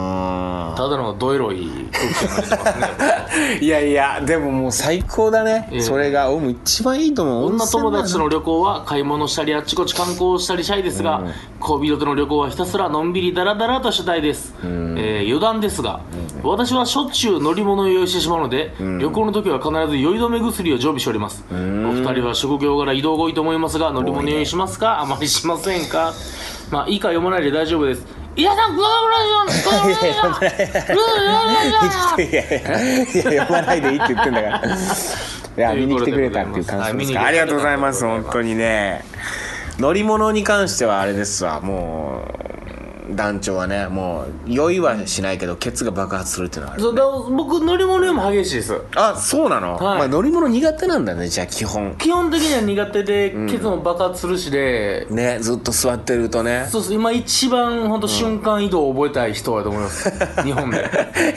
[0.77, 3.57] ただのドエロい空気が出てますね。
[3.61, 5.67] いやいやでももう最高だね。
[5.71, 5.81] ええ。
[5.81, 7.45] それが俺も一番いいと思う。
[7.47, 11.23] 女友達との温旅行は買い物したりあっちこっち観光したりしたいですが、
[11.59, 16.01] 恋人との旅行はひたすらのんびりダラダラとしたいです、えー余談ですが、
[16.43, 25.01] 私はしょっちゅう乗り物を用意してしまうので、旅行の時は必ず酔い止め薬を常備しております、お二人は職業柄移動が多いと思いますが乗り物用意しますか？
[25.01, 26.13] あまりしませんか？
[26.71, 28.05] まあいいか読まないで大丈夫です。
[28.33, 29.99] 伊田さん、グーグーグーラ
[31.89, 34.69] ジオいやいやいや読まないでいいって言ってんだからい
[35.57, 39.03] や見に来てくれたっていう感想ですかありがとうございます本当にね
[39.79, 42.23] 乗り物に関してはあれですわも
[42.60, 42.60] う
[43.15, 46.81] 団長はねもう酔いはしないけどケツが爆発するっていうのはある。
[46.83, 48.81] そうだ僕乗り物よりも激しいです。
[48.95, 49.99] あそうなの、はい。
[49.99, 51.95] まあ、乗り物苦手なんだねじゃあ基本。
[51.97, 55.07] 基本的には苦手で、ケツも爆発するしで。
[55.09, 56.67] ねずっと座ってるとね。
[56.69, 60.11] そうです今一番本当瞬間移動を覚えたい人だと思います、
[60.43, 60.89] 日本で。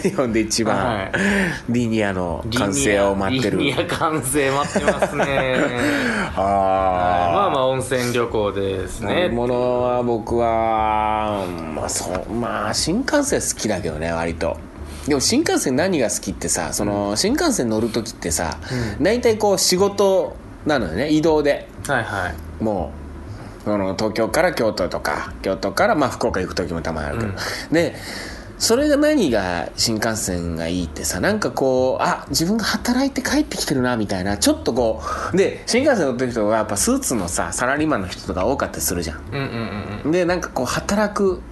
[0.02, 1.12] 日本で一番、はい。
[1.68, 3.58] リニアの完成を待ってる。
[3.58, 6.04] リニア完成待ってますね。
[6.36, 14.56] ああまあまあ温泉旅行です乗りね物は僕はまあそうまあ新幹線好きだけどね割と。
[15.06, 18.58] でも新幹線何が好きってさその新幹線乗る時ってさ、
[19.00, 21.68] 大体こう仕事なのよね移動で。
[21.86, 22.62] はいはい。
[22.62, 22.92] も
[23.62, 27.32] うその東京から京都とか京都からまあ福岡行く時もたまにあるけど、
[27.70, 27.94] で
[28.58, 35.02] それが何が新幹線がいいってさなんかこうあ自分が働いて帰ってきてるなみたいなちょっとこ
[35.34, 40.12] うで新幹線乗ってる人がやっぱスーツのさサラリーマンの人とか多かったりするじゃんうんうんうん。
[40.12, 41.42] でなんかこう働く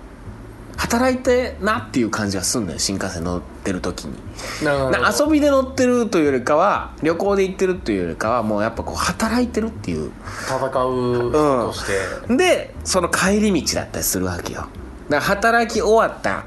[0.77, 4.17] 働いてなっていう感じがすんのよ新幹線乗ってる時に。
[4.63, 10.11] 遊びで乗ってるというよりかは旅行で行ってるというよりかはもうやっぱこう働いてるっていう。
[10.49, 11.87] 戦うとし
[12.29, 14.67] て、でその帰り道だったりするわけよ。
[15.09, 16.45] だから働き終わった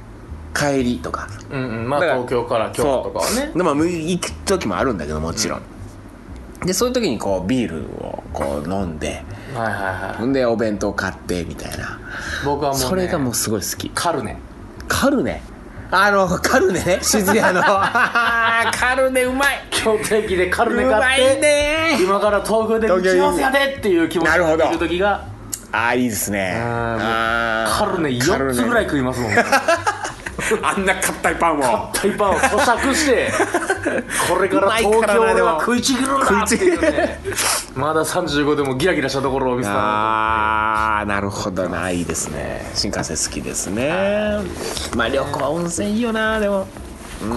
[0.53, 1.27] 帰りとか。
[1.51, 1.89] うんうん。
[1.89, 3.51] まあ東京から京都とかはね。
[3.55, 5.61] でも行く時もあるんだけどもちろん、
[6.65, 9.23] でそういう時にこうビールをこう飲んで
[9.55, 10.17] はいはいはい。
[10.17, 11.99] ほんでお弁当買ってみたいな。
[12.43, 13.89] 僕はもう、ね、それがもうすごい好き。
[13.89, 14.37] カルネ。
[14.87, 15.41] カルネ？
[15.91, 16.83] あのカルネ？
[16.83, 17.61] ね静谷の。
[17.63, 19.63] カルネうまい。
[19.71, 21.97] 京都駅でカルネうまい買ってね。
[22.01, 25.25] 今から東京で打ち合わせやでっていう気持ちなる時が。
[25.71, 26.57] ああいいですね。
[26.61, 29.31] カルネ4つぐらい食いますもん。
[30.61, 31.89] あんな硬いパンを。
[31.93, 33.31] タイパンを咀嚼して
[34.29, 37.19] これから東京俺は食いちぎるんだっていうね。
[37.75, 39.75] まだ35でもギラギラしたところを見せた。
[39.75, 41.91] ああなるほどな。
[41.91, 42.69] いいですね。
[42.73, 44.39] 新幹線好きですね。
[44.95, 46.67] まあ旅行温泉いいよなでも。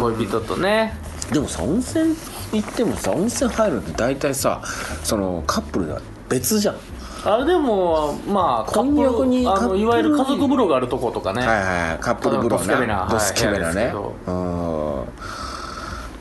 [0.00, 0.94] 恋人とね。
[1.32, 2.14] でもさ温泉
[2.52, 4.62] 行ってもさ温泉入るのって大体さ
[5.04, 6.76] そのカップルでは別じゃん。
[7.24, 11.58] あれでもまあカップ混浴にルあのいわゆる家族風呂があるとことかね、はい
[11.90, 13.04] はいカップル風呂ドスケベな。
[13.04, 13.92] なドスケベなね。
[14.26, 15.04] うん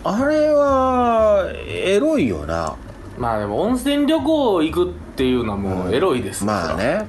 [0.10, 2.78] あれはエロいよな。
[3.17, 7.08] まあでも温泉旅行行くっていうのはもうエロいですよまあね。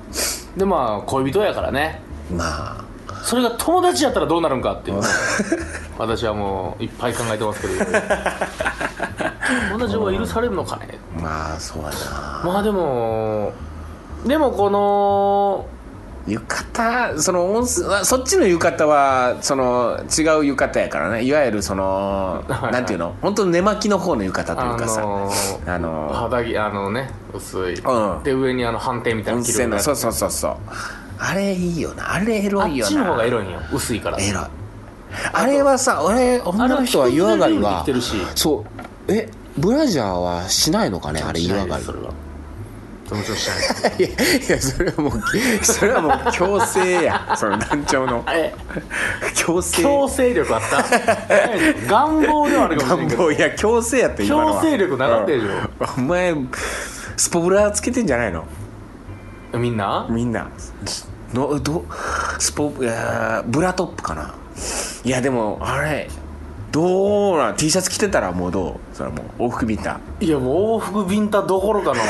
[0.56, 2.00] でまあ恋人やからね。
[2.34, 2.84] まあ。
[3.22, 5.00] それが友達やったらどうなるんかっていう。
[5.96, 7.84] 私はもういっぱい考えてますけど。
[9.70, 10.98] こんな情報は許されるのかね。
[11.16, 12.42] まあそうやな。
[12.44, 13.52] まあでも
[14.26, 15.66] でもこの
[16.28, 21.24] 浴衣そのそっちの浴衣はその違う浴衣やからね。
[21.24, 23.14] いわゆるそのなんていうの？
[23.22, 25.00] 本当寝巻きの方の浴衣というあかさ。
[25.00, 28.22] のーあのー肌着あのね薄い、うん。
[28.22, 30.56] で上にあの反転みたいな温の着るそうそうそうそう。
[31.18, 32.14] あれいいよな。
[32.14, 32.86] あれエロいよな。
[32.86, 33.60] あっちの方がエロいんよ。
[33.72, 34.18] 薄いから。
[34.18, 34.44] エロい。
[35.32, 37.84] あれはさ俺女の人は湯上がりは
[38.34, 38.64] そ
[39.08, 39.12] う。
[39.12, 41.22] えブラジャーはしないのかね？
[41.22, 41.84] あれ湯上がり。
[41.84, 42.12] それは
[43.14, 44.02] もちろんしない。
[44.02, 47.34] や いやそれはもうそれはもう強制や。
[47.36, 48.24] その団長の。
[48.28, 48.54] え
[49.34, 49.82] 強制。
[49.82, 50.84] 強制力あった。
[51.88, 53.22] 願望ではあるかもしれんけど。
[53.24, 54.62] 願望いや強制やって今のは。
[54.62, 55.46] 強制力なかったでしょ。
[55.46, 56.04] うん。
[56.04, 56.34] お前
[57.16, 58.44] スポブラつけてんじゃないの？
[59.54, 60.06] みんな？
[60.10, 60.48] みんな。
[61.32, 61.84] のど
[62.38, 64.34] スポいやブラトップかな。
[65.04, 66.08] いやでもあれ
[66.70, 68.96] どうなん？T シャツ着てたらもうどう？
[68.96, 70.00] それはもう往復ビンタ。
[70.20, 72.02] いやもう往復ビンタどころかな。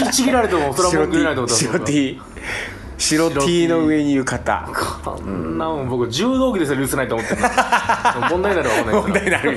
[0.00, 2.20] 引きちぎられてもそれは白文句言えないと思った白 T
[2.96, 4.58] 白 T の上に浴衣。
[5.04, 7.48] こんなもん僕柔道着ですら許せないと思って るの。
[8.30, 9.50] 問題になるわ問題になる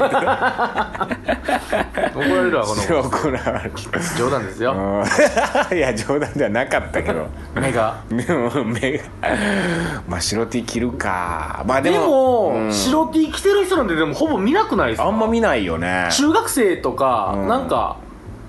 [2.15, 3.71] 怒られるわこの怒られる。
[4.17, 4.73] 冗談ですよ。
[4.73, 4.76] う
[5.73, 7.28] んいや冗談ではなかったけど。
[7.56, 7.97] 目が。
[8.10, 8.23] 目
[8.97, 9.04] が。
[10.08, 11.63] まあ白 T 着るか。
[11.67, 12.73] まあででもも、うん。
[12.73, 15.06] 白 T 着てる人なんてでもほぼ見なくないですか？
[15.08, 16.10] あんま見ないよね。
[16.12, 17.47] 中学生とか、うん。
[17.47, 17.97] なんか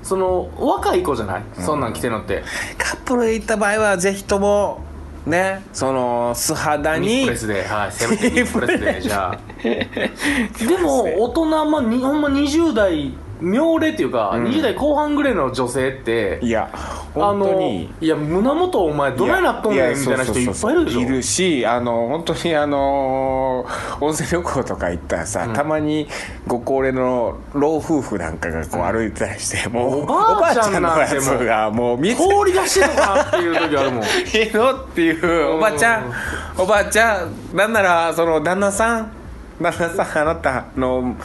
[0.03, 2.43] その若い子じゃない、そんなん着てるのって。
[2.79, 4.81] カップルで行った場合はぜひとも
[5.27, 9.39] ねその素肌にニップレスではいせめてニップレスでじゃあ。
[9.63, 10.79] で。
[10.79, 17.92] も大人まあにほんま20代妙齢っていうか、20代後半ぐらいの女性っていやあ本当のに。
[18.01, 21.01] いや胸元お前どないなっとんねんみたいな人いっぱいいるでしょ。
[21.01, 23.66] いるしあの本当にあの
[24.01, 25.55] 温泉旅行とか行ったらさ、うん。
[25.55, 26.07] たまに
[26.46, 34.03] ご高齢の老夫婦なんかがこう歩いてたりして、もうおばあちゃんなんておばあちゃんのやつがもう見つ放り出してんのかなっていう時あるもん。
[34.05, 36.12] いいのっていうおばちゃん。
[36.57, 39.12] おばあちゃんなんならその旦那さん。
[39.61, 41.16] 旦那さんあなたの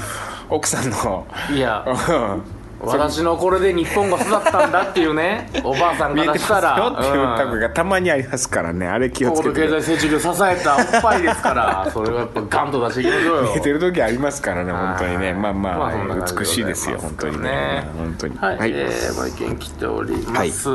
[0.50, 1.26] 奥さんの。
[1.52, 1.86] いや。
[1.88, 2.64] うん。
[2.86, 6.78] 私のこれで日本が育ったんだっていうねおばあさんから見えてますしたら。
[6.78, 11.90] よっていううんタグがたまにありますからねあれ気をつ高度けて経済成長期を支えたおっぱいですから。
[11.92, 13.44] それはやっぱガンと出していきましょうよ。
[13.44, 17.88] 見えてる時ありますからね本当にねはいまあまあ、そんな感じで美しいですよ本当にね。
[17.98, 18.38] 本当に。
[18.38, 20.70] はい、えー、ご意見来ております、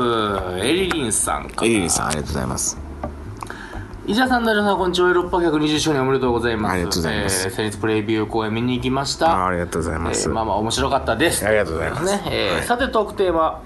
[0.63, 1.67] エリリンさんから。
[1.67, 2.88] エリリンさんありがとうございます
[4.09, 5.11] 伊沢さん、大丈さん、こんにちは。
[5.11, 6.73] 6 120周年おめでとうございます。
[6.73, 9.45] ありがとうございますえー、先日プレビュー公演見に行きましあた。
[9.45, 11.45] ありがとうございます、えーまあまあ面白かったです。
[11.45, 13.61] ありがとうございますね、えーはいさてトークテーマ、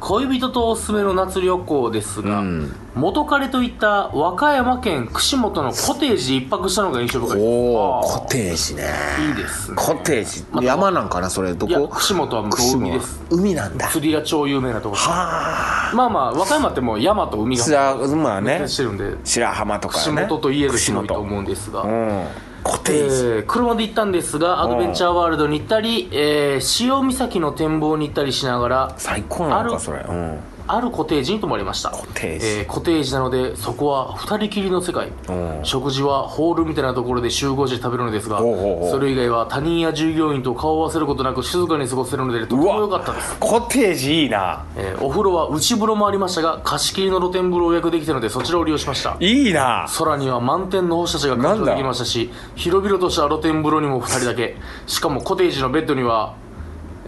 [0.00, 2.74] 恋人とおすすめの夏旅行ですが、うん。
[2.94, 7.46] 元彼といった和歌山県串本のコテージで一泊したのが印象深いです。
[7.46, 8.84] おコテージね。
[9.28, 9.76] いいですね。
[9.76, 10.44] コテージ。
[10.50, 11.52] また山なんかなそれ。
[11.54, 11.88] どこ？
[11.88, 13.20] 串本は向こう海です。
[13.30, 13.88] 海なんだ。
[13.88, 15.00] 釣りが超有名なところ。
[15.00, 15.94] はあ。
[15.94, 18.66] まあまあ、和歌山ってもう山と海がまあね。
[18.66, 20.02] してるんで、白浜とかね。
[20.02, 21.82] 串本といえど広いと思うんですが。
[21.82, 22.24] うん
[22.62, 30.00] コテえージ、ー車で行ったんですがアドベンチャーワールドに行ったり、えー潮岬の展望に行ったりしながら最高なのあるかそれ。
[30.00, 30.38] うん
[30.74, 31.90] あるコテージに泊まりました。
[31.90, 35.08] コテージえーコテージなのでそこは二人きりの世界。
[35.28, 35.32] う。
[35.32, 44.64] ん食事はホールみたいなところで集合して食べるのですがそれ以外は他人や従業員と顔を合わせることなく静かに過ごせるのでとても良かったですコテージいいな。
[44.76, 49.16] えーお風呂は内風呂もありましたが貸し切りの露天風呂を予約できたのでそちらを利用しました。
[49.20, 49.86] いいな。
[49.98, 54.56] 空には満天の星たちが観賞できましたし広々とした露天風呂にも2人だけ。
[54.86, 56.34] しかもコテージのベッドには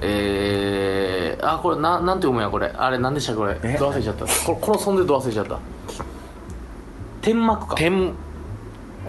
[0.04, 2.66] えー、あこれななんて読むんやこれ。
[2.76, 3.56] あれ何でしたこれ。
[3.62, 3.76] え？
[3.78, 4.26] ど忘れちゃった。
[4.44, 5.58] ここの存在ど忘れちゃった？
[7.20, 7.74] 天幕か。
[7.76, 8.12] 天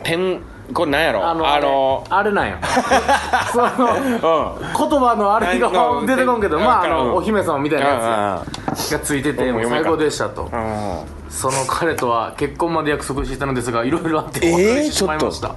[0.03, 0.39] 天
[0.73, 1.27] これなんやろ？
[1.27, 1.67] あのあれ
[2.09, 2.57] あれなんよ
[3.51, 3.79] そのうん。
[4.19, 7.07] 言葉のあれがうん出てこんけどうんまああうん。
[7.09, 10.49] のお姫様みたいなやあつがついててうんもう最高でしたと。
[10.51, 15.53] あその彼とは結婚まで約束していたのですがいろいろあって別れしてしまいました、で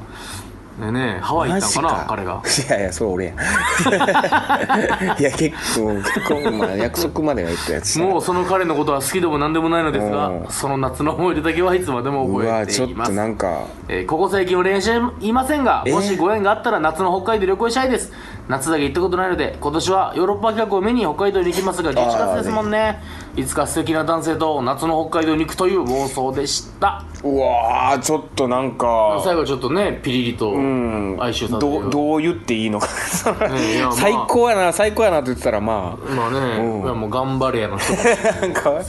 [0.79, 2.43] ねハワイ行ったんかな彼が。
[2.69, 3.33] いやいやそう俺や
[5.19, 7.99] いや結構結婚まあ約束までは言ったやつ。
[7.99, 10.47] もうその彼のことは好きでも何でもないのですがうん。
[10.49, 13.61] その夏の思い出だけはいつまでもう覚わちょっますなんか。
[13.89, 15.95] えーここ最近は練習いませんが、えー？
[15.95, 18.13] もしご縁があったら夏の北海道旅行したいです
[18.49, 21.95] 夏だけ行ったことないので今年はヨーロッパ企画を見に北海道に行きますが11
[22.35, 23.03] 月ですもんね。
[23.37, 27.05] いつか素敵な男性と夏の北海道に行くという妄想でした。
[27.25, 31.17] うわーちょっとなんか最後ちょっとねピリリとうん。
[31.21, 32.87] 哀愁させどどう言っていいのか。
[33.51, 33.93] ねまあ。
[33.93, 36.85] 最高やな最高やなって言ってたらままあね、うん。
[36.85, 38.85] いやもう頑張れやの人あなんかね。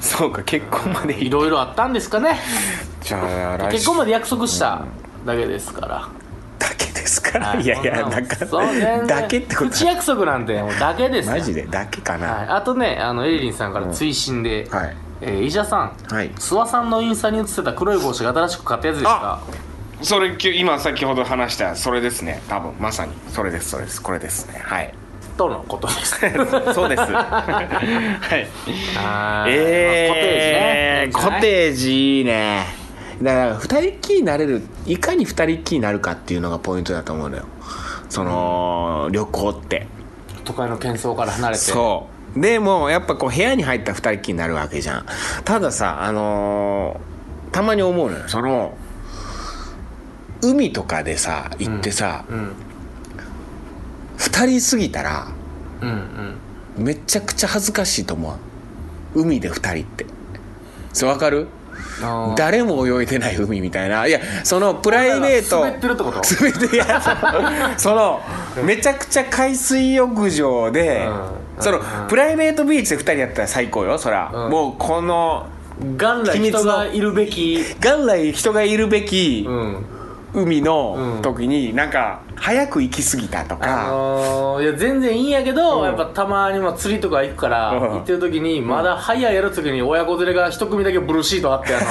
[0.00, 2.38] そうか結婚までいいろいろあったんですかね。
[3.00, 4.82] じゃあ結婚まで約束した
[5.24, 6.08] だけですから
[7.38, 7.58] だから。
[7.58, 7.66] んい。
[7.66, 8.26] やいやなん。
[8.26, 8.36] か
[9.06, 9.70] だけってこと。
[9.70, 11.34] 口約束なんてもうだけですよ。
[11.34, 11.66] マジで？
[11.66, 12.26] だけかな？
[12.32, 14.96] はい、あとねあのエリリンさんから追伸で、はい。
[15.20, 15.96] えー、医者さん。
[16.08, 16.30] はい。
[16.30, 19.40] 諏訪さんのインスタに写ってた黒い帽子が新しく買ったやつですか？
[20.02, 22.42] それき今先ほど話したそれですね。
[22.48, 23.12] 多分まさに。
[23.28, 24.02] それですそれです。
[24.02, 24.60] これですね。
[24.62, 24.92] はい。
[25.36, 26.20] とのことです。
[26.74, 27.00] そうです。
[27.10, 27.12] はい。
[28.96, 29.50] はい。
[29.50, 32.83] えー、まあコテージいいね
[33.24, 37.44] だから二人っきりになれるいかに二人っきりになるかっていうのがポイントだと思うのよ。
[38.10, 39.86] その、旅行って。
[40.44, 41.60] 都会の喧騒から離れて。
[41.60, 42.06] そ
[42.36, 42.40] う。
[42.40, 45.06] でもやっぱこう部屋に入ったら二人っきりになるわけじゃん。
[45.44, 48.24] たださあのーたまに思うのよ。
[48.28, 48.76] その
[50.42, 52.52] 海とかでさ行ってさ、うん。
[54.16, 55.28] 二人過ぎたら
[55.80, 56.36] うん
[56.78, 56.84] うん。
[56.84, 58.36] めちゃくちゃ恥ずかしいと思
[59.14, 59.20] う。
[59.20, 60.04] 海で二人って。
[60.92, 61.46] それわかる？
[62.36, 64.06] 誰も泳いでない海みたいな。
[64.06, 65.60] いやそのプライベート。
[65.60, 66.20] 滑ってるってこと？
[66.40, 67.00] 滑っていや
[67.76, 68.20] そ その
[68.62, 71.06] めちゃくちゃ海水浴場で、
[71.56, 71.62] うん。
[71.62, 71.84] そのうん。
[72.08, 74.50] プライベートビーチで2人やったら最高よそら、うん。
[74.50, 75.46] もうこの
[75.98, 77.64] 元来人がいるべき。
[77.80, 79.86] 元来人がいるべきうん
[80.34, 85.84] 海うのん時になんか早く行き過ぎたとあか、のーいや全然いいんやけど、うん。
[85.86, 87.80] やっぱたまにまあ釣りとか行くから、うん。
[87.94, 91.84] 行ってる時にまだ早いやる時に親子連れが一組だけブルーシートあってあの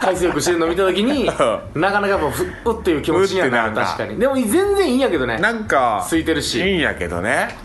[0.02, 3.68] 海水浴してるの見た時になかなかやっぱふうっていう気持ちにはな。
[3.68, 4.18] る確かに。
[4.18, 5.38] でも全然いいんやけどね。
[5.38, 6.60] なんか空いてるし。
[6.60, 7.56] いいんやけどね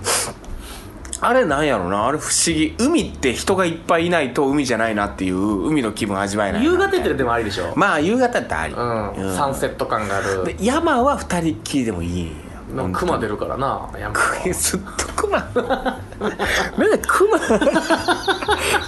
[1.27, 2.07] あれなんやろな。
[2.07, 2.75] あれ不思議。
[2.77, 9.13] 海って人がいっぱいいないと海じゃないなっていう海の気分味わえないな夕方行ってるでもありでしょ、まあ夕方ってあり、うん。
[9.13, 9.35] うん。
[9.35, 10.45] サンセット感がある。
[10.45, 12.33] で山は二人っきりでもいいんや。
[12.75, 14.53] なんか熊出るからな山は。
[14.53, 15.97] ずっとクマ なんか
[17.07, 17.39] クマ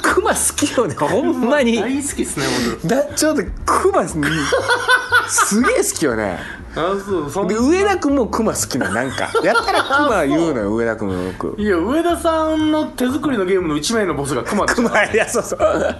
[0.01, 0.95] クマ好きよね。
[0.95, 1.77] ほんまに。
[1.77, 2.45] 大好きっすね
[2.81, 2.87] 僕。
[2.87, 6.39] だちょっとクマすげえ好きよね
[6.77, 6.95] あ
[7.31, 9.31] そうで上田君もクマ好きなのなんか。
[9.43, 14.83] やったらクマ言うのよ上田君もよくいや上田さんの手作りのゲームの一枚のボスが熊でしょ。
[14.83, 15.59] クマいやそうそう。
[15.59, 15.97] いや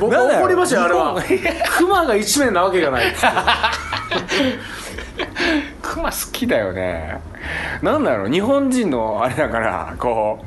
[0.00, 0.40] 僕なんだよ。
[0.40, 1.16] 怒りましたよあれは
[1.78, 3.14] 熊が一面なわけがない。
[5.82, 7.20] クマ好きだよね。
[7.82, 10.44] なんだろう日本人のあれだからこう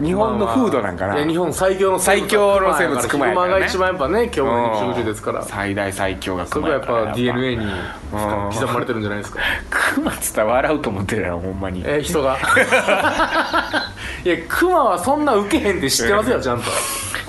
[0.00, 3.52] 日本の風土なんかな、いや日本最強の最強の生物熊やからね。
[3.52, 5.42] 熊が一番やっぱね強うん力種ですから。
[5.42, 7.70] 最大最強がクマそこはやっぱ DNA にうん。
[8.52, 9.40] 刻まれてるんじゃないですか。
[9.70, 11.82] クマっつったら笑うと思ってるやろほんまに。
[11.86, 12.36] え人が。
[14.24, 16.64] いや熊はそんなウケへんって知ってますよちゃんと。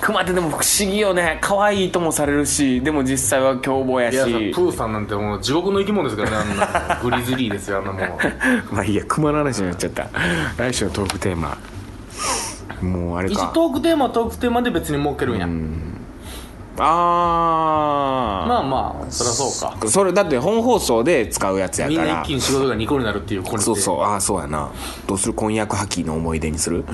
[0.00, 1.38] クマってでも不思議よね。
[1.40, 6.56] 可愛いともされるしでも実際は凶暴やいやプしーさんなんてもう地獄の生き物ですからねあん
[6.88, 6.96] な。
[6.96, 8.18] の グリズリーですよあんなもん。
[8.72, 10.08] まあいいやクマの話になっちゃった。
[10.56, 11.56] 来週のトークテーマ
[12.82, 13.50] もうあれか。
[13.54, 15.48] トークテーマはトークテーマで別に設けるんや。
[16.78, 19.88] ああまあまあそりゃそうか。
[19.88, 24.72] それだって本放送で使うやつやみんなから一気に仕事が2個になるっていうこれそうそうああそうやな。
[25.06, 26.84] どうする婚約破棄の思い出にする？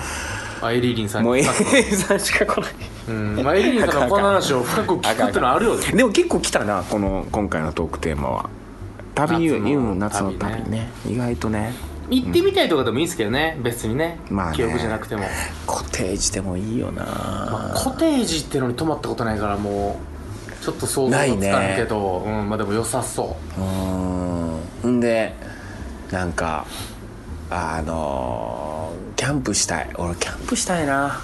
[0.61, 2.73] あエリリンさんもうに A さんしか来ない。
[3.09, 5.93] うんまあエリリンさんがこんな話を深く聞くってのはあるよね。
[5.93, 8.51] でも結構来たなこの今回のトークテーマは。
[9.15, 10.89] 旅夏のうん夏の旅旅ね。
[11.09, 11.73] 意外とね
[12.11, 14.57] 行ってみたいとかでもいいですけどね別にね,、まあね。
[14.57, 15.25] 記憶じゃなくても、
[15.67, 20.01] コテージでもいいよな、まあ、コテージってのに泊まったことないからも
[20.61, 23.61] うちょっと想像がつかんけど、うん、まあでも良さそう。
[23.61, 24.97] ーん。
[24.97, 25.35] んで
[26.11, 26.67] なんか
[27.51, 28.79] あのー
[29.19, 29.91] キャンプしたい。
[29.97, 31.21] 俺キャンプしたいな。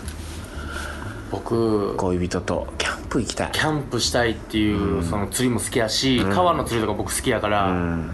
[1.30, 3.52] 僕恋人とキャンプ行きたい。
[3.52, 8.10] キャンプしたいっていう、その釣りも好きやし、川の釣りとか僕好きやから、うん。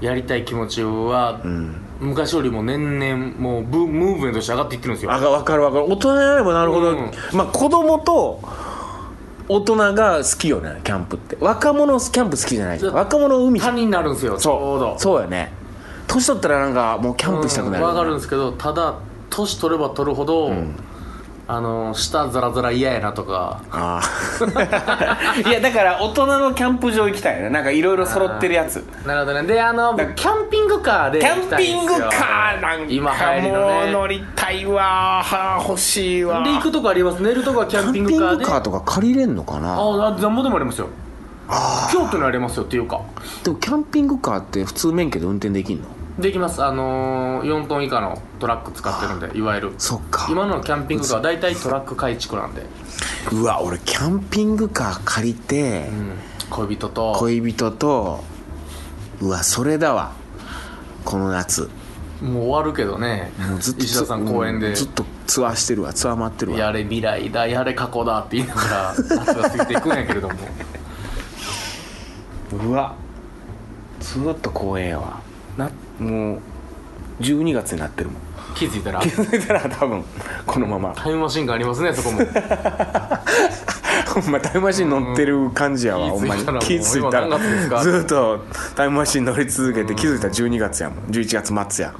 [0.00, 5.12] やりたい気持ちは、うん昔よりも年々もうブムーブメントとして上がっていってるんですよ。
[5.12, 5.84] あ分かる分かる。
[5.92, 7.10] 大人になればなるほど、うん。
[7.32, 8.40] まあ子供と
[9.48, 11.36] 大人が好きよねキャンプって。
[11.40, 12.82] 若者キャンプ好きじゃない。
[12.82, 13.60] 若者海。
[13.60, 14.90] 谷になるんですよちょうど。
[14.90, 15.52] そうそうやね。
[16.06, 18.94] 年取ったらなんかもうキャンプしたくなるよね、わかるんですけどただ
[19.28, 20.50] 年取れば取るほど、
[21.50, 23.62] あの舌ザラザラ嫌やなとか。
[23.70, 24.00] あ
[24.54, 27.48] あ いやだから大人のキャンプ場行きたいね。
[27.48, 28.86] なんかいろいろ揃ってるやつ。
[29.06, 29.42] なるほどね。
[29.44, 32.06] であのだキャンピングカーでキ行きャンピンたいんですよ。
[32.06, 37.22] グカーなんか今流行りのもうね乗りたいわは欲しいわで行くとこあります。
[37.22, 38.44] 寝るとこはキャンピングカーで。
[38.60, 39.74] とか借りれんのかな？
[39.74, 40.88] ああなんぼでもありますよ。
[41.90, 43.00] 京都にありますよっていうか。
[43.42, 45.84] でもキャンピングカーって普通免許で運転できんの？
[46.18, 46.64] できます。
[46.64, 49.74] あのー、4トン以下のトラック使ってるんでいわゆる。
[49.78, 50.26] そっか。
[50.30, 52.66] 今のキャンピングカーは大体トラック改築なんで、
[53.32, 56.12] うわ俺キャンピングカー借りて、うん、
[56.50, 57.14] 恋人と。
[57.16, 58.24] 恋人と
[59.20, 60.12] うわそれだわ。
[61.04, 61.70] この夏。
[62.20, 63.30] もう終わるけどね。
[63.60, 64.72] ずっと石田さん公園で。
[64.72, 65.92] うずっとツアーしてるわ。
[65.92, 66.58] ツアー回ってるわ。
[66.58, 70.34] やれ未来だやれ過去だって言いながら夏が過ぎていくんやけれども。
[72.64, 72.94] うわ。
[74.00, 75.20] ずっと公園やわ
[75.58, 76.40] なもう
[77.20, 78.22] 12月になってるもん。
[78.54, 79.00] 気づいたら？
[79.00, 80.04] 気づいたら多分
[80.46, 80.94] このまま。
[80.96, 82.20] タイムマシンがありますねそこも。
[84.14, 86.10] ほんまタイムマシン乗ってる感じやわ、うん。
[86.12, 87.82] ほんまに気づいたら。
[87.82, 88.44] ずっと
[88.74, 91.04] タイムマシン乗り続けて気づいたら12月やもん。
[91.06, 91.94] 11月末や。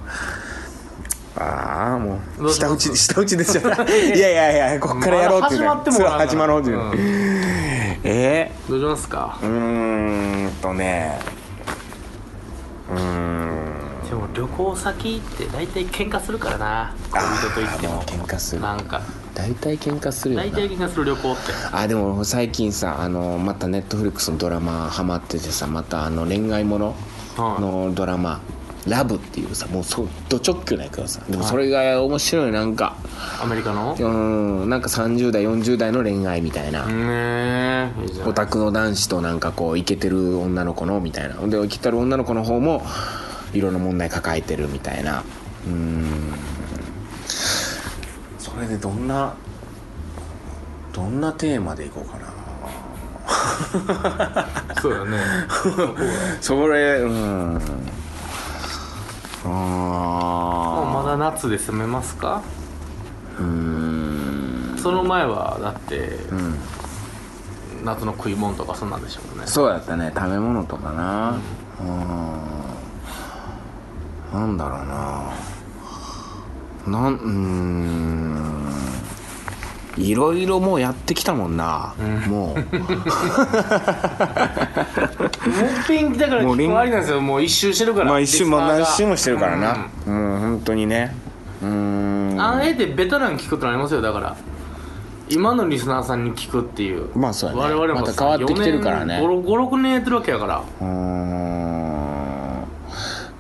[1.41, 8.01] ああもどう下打ち下打ちですよ いやいやいやこっからやろうっていうまだ始まっても始まろうっていう、うん。
[8.03, 9.39] えどうしますか？
[9.41, 11.21] ー、うーんとね
[12.91, 14.09] うーん。
[14.09, 16.95] でも旅行先って大体喧嘩するからな。
[17.11, 18.03] 恋人と行っても。
[18.03, 18.63] 喧嘩する。
[18.63, 19.03] なんか。
[19.35, 21.43] 大体喧嘩するよな大体喧嘩する旅行って。
[21.73, 26.95] あでも最近さあのまたネットフリックスのドラマハマっててさまたあの恋愛もの
[27.37, 27.61] はい。
[27.63, 28.41] のドラマ
[28.89, 32.97] 「ラブっていうさもうそうド直球なんやけどさでもそれが面白いなんか。
[33.41, 33.97] アメリカの？
[33.99, 36.85] うんなんか30代40代の恋愛みたいな、
[38.27, 41.35] オタクの男子となんかこうイケてる女の子のみたいな。
[41.47, 42.83] でイケてる女の子の方も
[43.53, 45.23] いろんな問題抱えてるみたいな。
[45.67, 46.35] うん。
[48.39, 49.35] それでどんな
[50.93, 52.27] どんなテーマでいこうかな。
[54.81, 55.19] そうだね。
[56.41, 57.57] それうん。
[57.57, 57.61] あ
[59.49, 62.43] もうまだ夏で攻めますか？
[63.39, 64.75] ーうん。
[64.79, 65.99] その前はだって
[66.31, 66.55] うん。
[67.85, 69.47] 夏の食い物とかそんなんでしょうね。
[69.47, 70.13] そうやったね。
[70.15, 71.37] 食べ物とかな。
[71.81, 71.89] うん。
[74.33, 75.31] なんだろうな。
[77.01, 78.65] なんうーん
[79.99, 81.95] いろいろもうやってきたもんな、
[82.29, 82.59] もう。
[82.59, 82.65] もっ
[85.87, 87.21] ぺんだからもうありなんですよ。
[87.21, 88.07] もう一周してるから。
[88.07, 89.89] まあ一周も何周もしてるからな。
[90.07, 91.15] うん、本当にね。
[91.63, 92.41] うーん。
[92.41, 94.01] あえてベテラン聞くってのありますよ。
[94.01, 94.37] だから
[95.29, 97.11] 今のリスナーさんに聞くっていう。
[97.17, 97.63] まあそうやね。
[97.63, 99.21] 我々もまた変わってきてるからね。
[99.21, 100.63] 56年やってるわけやから。
[100.81, 101.68] うーん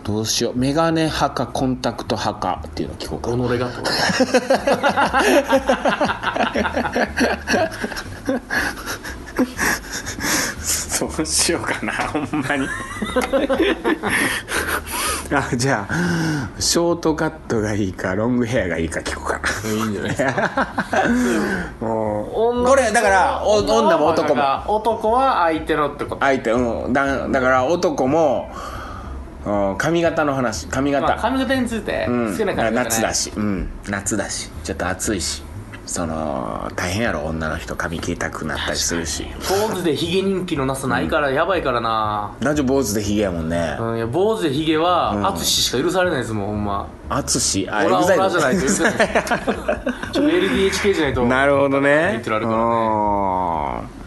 [0.08, 0.56] どうしよう。
[0.58, 3.82] メガネ派かコンタクト派かっていうの聞こうか己がと？
[10.60, 12.66] そうしようかなほんまに。
[15.30, 19.70] あじゃあショートカットがいいかロングヘアがいいか聞こうかな。
[19.70, 20.74] いいんじゃないですか？
[21.86, 24.42] もうこれだからお女も男も。
[24.66, 26.20] 男は相手のってこと？
[26.20, 26.92] 相手うん。
[26.92, 28.50] だだから男も
[29.48, 32.32] うん髪型の話髪型、まあ髪型についてうん。
[32.32, 32.76] 好きな髪型、ね。
[32.84, 33.32] 夏だし。
[33.34, 33.68] うん。
[33.88, 34.50] 夏だし。
[34.62, 35.42] ちょっと暑いし。
[35.86, 39.26] その大変やろ女の人髪切りたくなったりするし。
[39.48, 43.74] 坊主でヒゲ人気のなさないからやばいからな、男女坊主でヒゲやもんね。
[43.80, 45.24] うん、いや坊主でヒゲはん。
[45.24, 46.86] 淳しか許されないですもんほんま。
[47.08, 48.92] 淳あオラオ EXILE ラじゃないと許せない
[50.12, 52.08] LDHK じゃないとなるほどね。
[52.12, 53.82] 言ってられるからね。
[53.82, 53.98] うん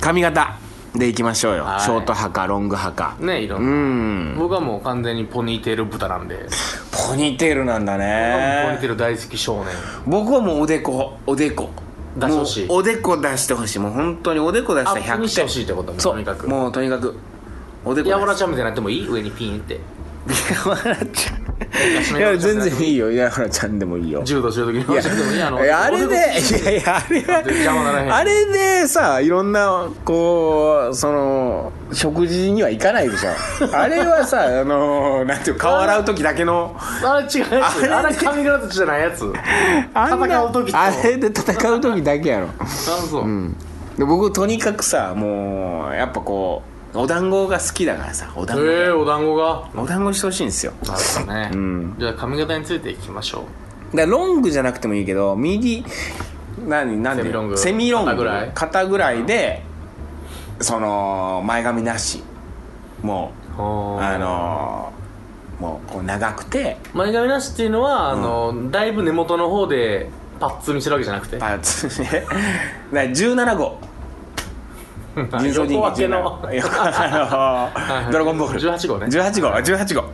[0.00, 0.56] 髪型
[0.94, 1.80] でいきましょうよ、はい。
[1.80, 3.16] ショート派かロング派か。
[3.18, 4.38] うねいろんな、ん。
[4.38, 6.46] 僕はもう完全にポニーテール豚なんで
[7.08, 9.74] ポニーテールなんだ僕はもうポニーねテール大好き少年。
[10.06, 11.70] 僕はもうおでこおでこ。
[12.14, 12.68] 出してほしい。
[12.68, 13.78] もうおでこ出してほしい。
[13.78, 16.12] もう本当におでこ出したら100アップにして点ほしいってこともそう。
[16.12, 16.46] とにかく。
[16.46, 17.16] もうとにかく。
[17.84, 19.08] おでこやわらちちゃんみたいになってもいい？
[19.08, 19.80] 上にピンって
[20.26, 21.36] ちゃ
[22.14, 23.10] んいや全然いいよ。
[23.10, 24.22] やわらちゃんでもいいよ。
[24.24, 26.18] 柔道してるいあのいやあれでい
[26.64, 33.30] やいやあれはあれでさいろんなこうその食事には行かないでしょ。
[33.76, 39.34] あれはさ あのなんていうか顔洗う時だけのあれ違うやつあれ髪型じゃないやつ戦う
[39.94, 43.56] あれで戦う時だけやろあそう、うん
[43.98, 49.68] で僕とにかくさもうやっぱこうお団子が好きだからさお団子、ええお団子が？
[49.74, 50.72] お団子してほしいんですよ。
[50.82, 51.96] なるほどね、ん。
[51.98, 53.44] じゃあ髪型についていきましょ
[53.94, 55.84] だからロングじゃなくてもいいけど右
[56.66, 57.22] 何何で？
[57.22, 57.56] セミロング。
[57.58, 58.10] セミロング。
[58.10, 58.50] 肩ぐらい？
[58.54, 59.62] 肩ぐらいで
[60.60, 62.22] その前髪なし。
[63.02, 63.60] もう
[64.00, 65.02] あのー
[65.62, 66.76] もうこう長くて。
[66.92, 71.38] 前髪なしっていうのは、あのだいぶ根元の方でパッツンにしてるわけじゃなくて？
[71.38, 72.08] パーツね。
[72.20, 72.26] だか
[72.92, 73.78] ら17号
[75.40, 76.68] 人造人間横分けの17横
[77.74, 78.60] あのドラゴンボール。
[78.60, 79.06] 18号ね。
[79.06, 79.48] 18号。
[79.48, 80.04] 18号。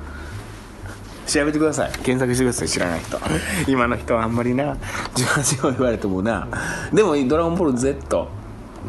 [1.26, 1.92] 調べてください。
[2.02, 2.68] 検索してください。
[2.68, 3.20] 知らない人。
[3.70, 4.76] 今の人はあんまりな。
[5.14, 6.46] 18号言われてもな。
[6.92, 8.28] でもドラゴンボール Z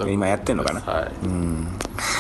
[0.07, 0.81] 今やってんのかな。
[0.81, 1.11] はい、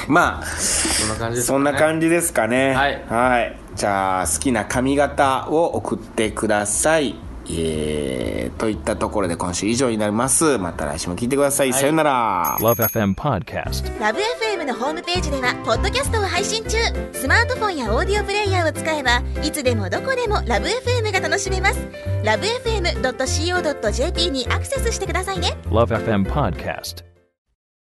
[0.07, 2.73] まあそんな感じですか、そね、んな感じですかね。
[2.73, 3.03] はい。
[3.07, 3.59] はい。
[3.75, 7.15] じゃあ好きな髪型を送ってください
[7.51, 10.57] えー、といったところで今週以上になります。
[10.57, 12.57] また来週も聞いてください、さよなら。
[12.59, 13.99] Love FM Podcast.
[13.99, 16.77] ラブ f m のホームページではポッドキャストを配信中。
[17.13, 21.79] スマートフォンやオーディオプレイヤーを使えばいつでもどこでもラブ f m が楽しめます。
[22.23, 25.57] ラブ FM.co.jp にアクセスしてくださいね。
[25.69, 27.18] Love FM Podcast.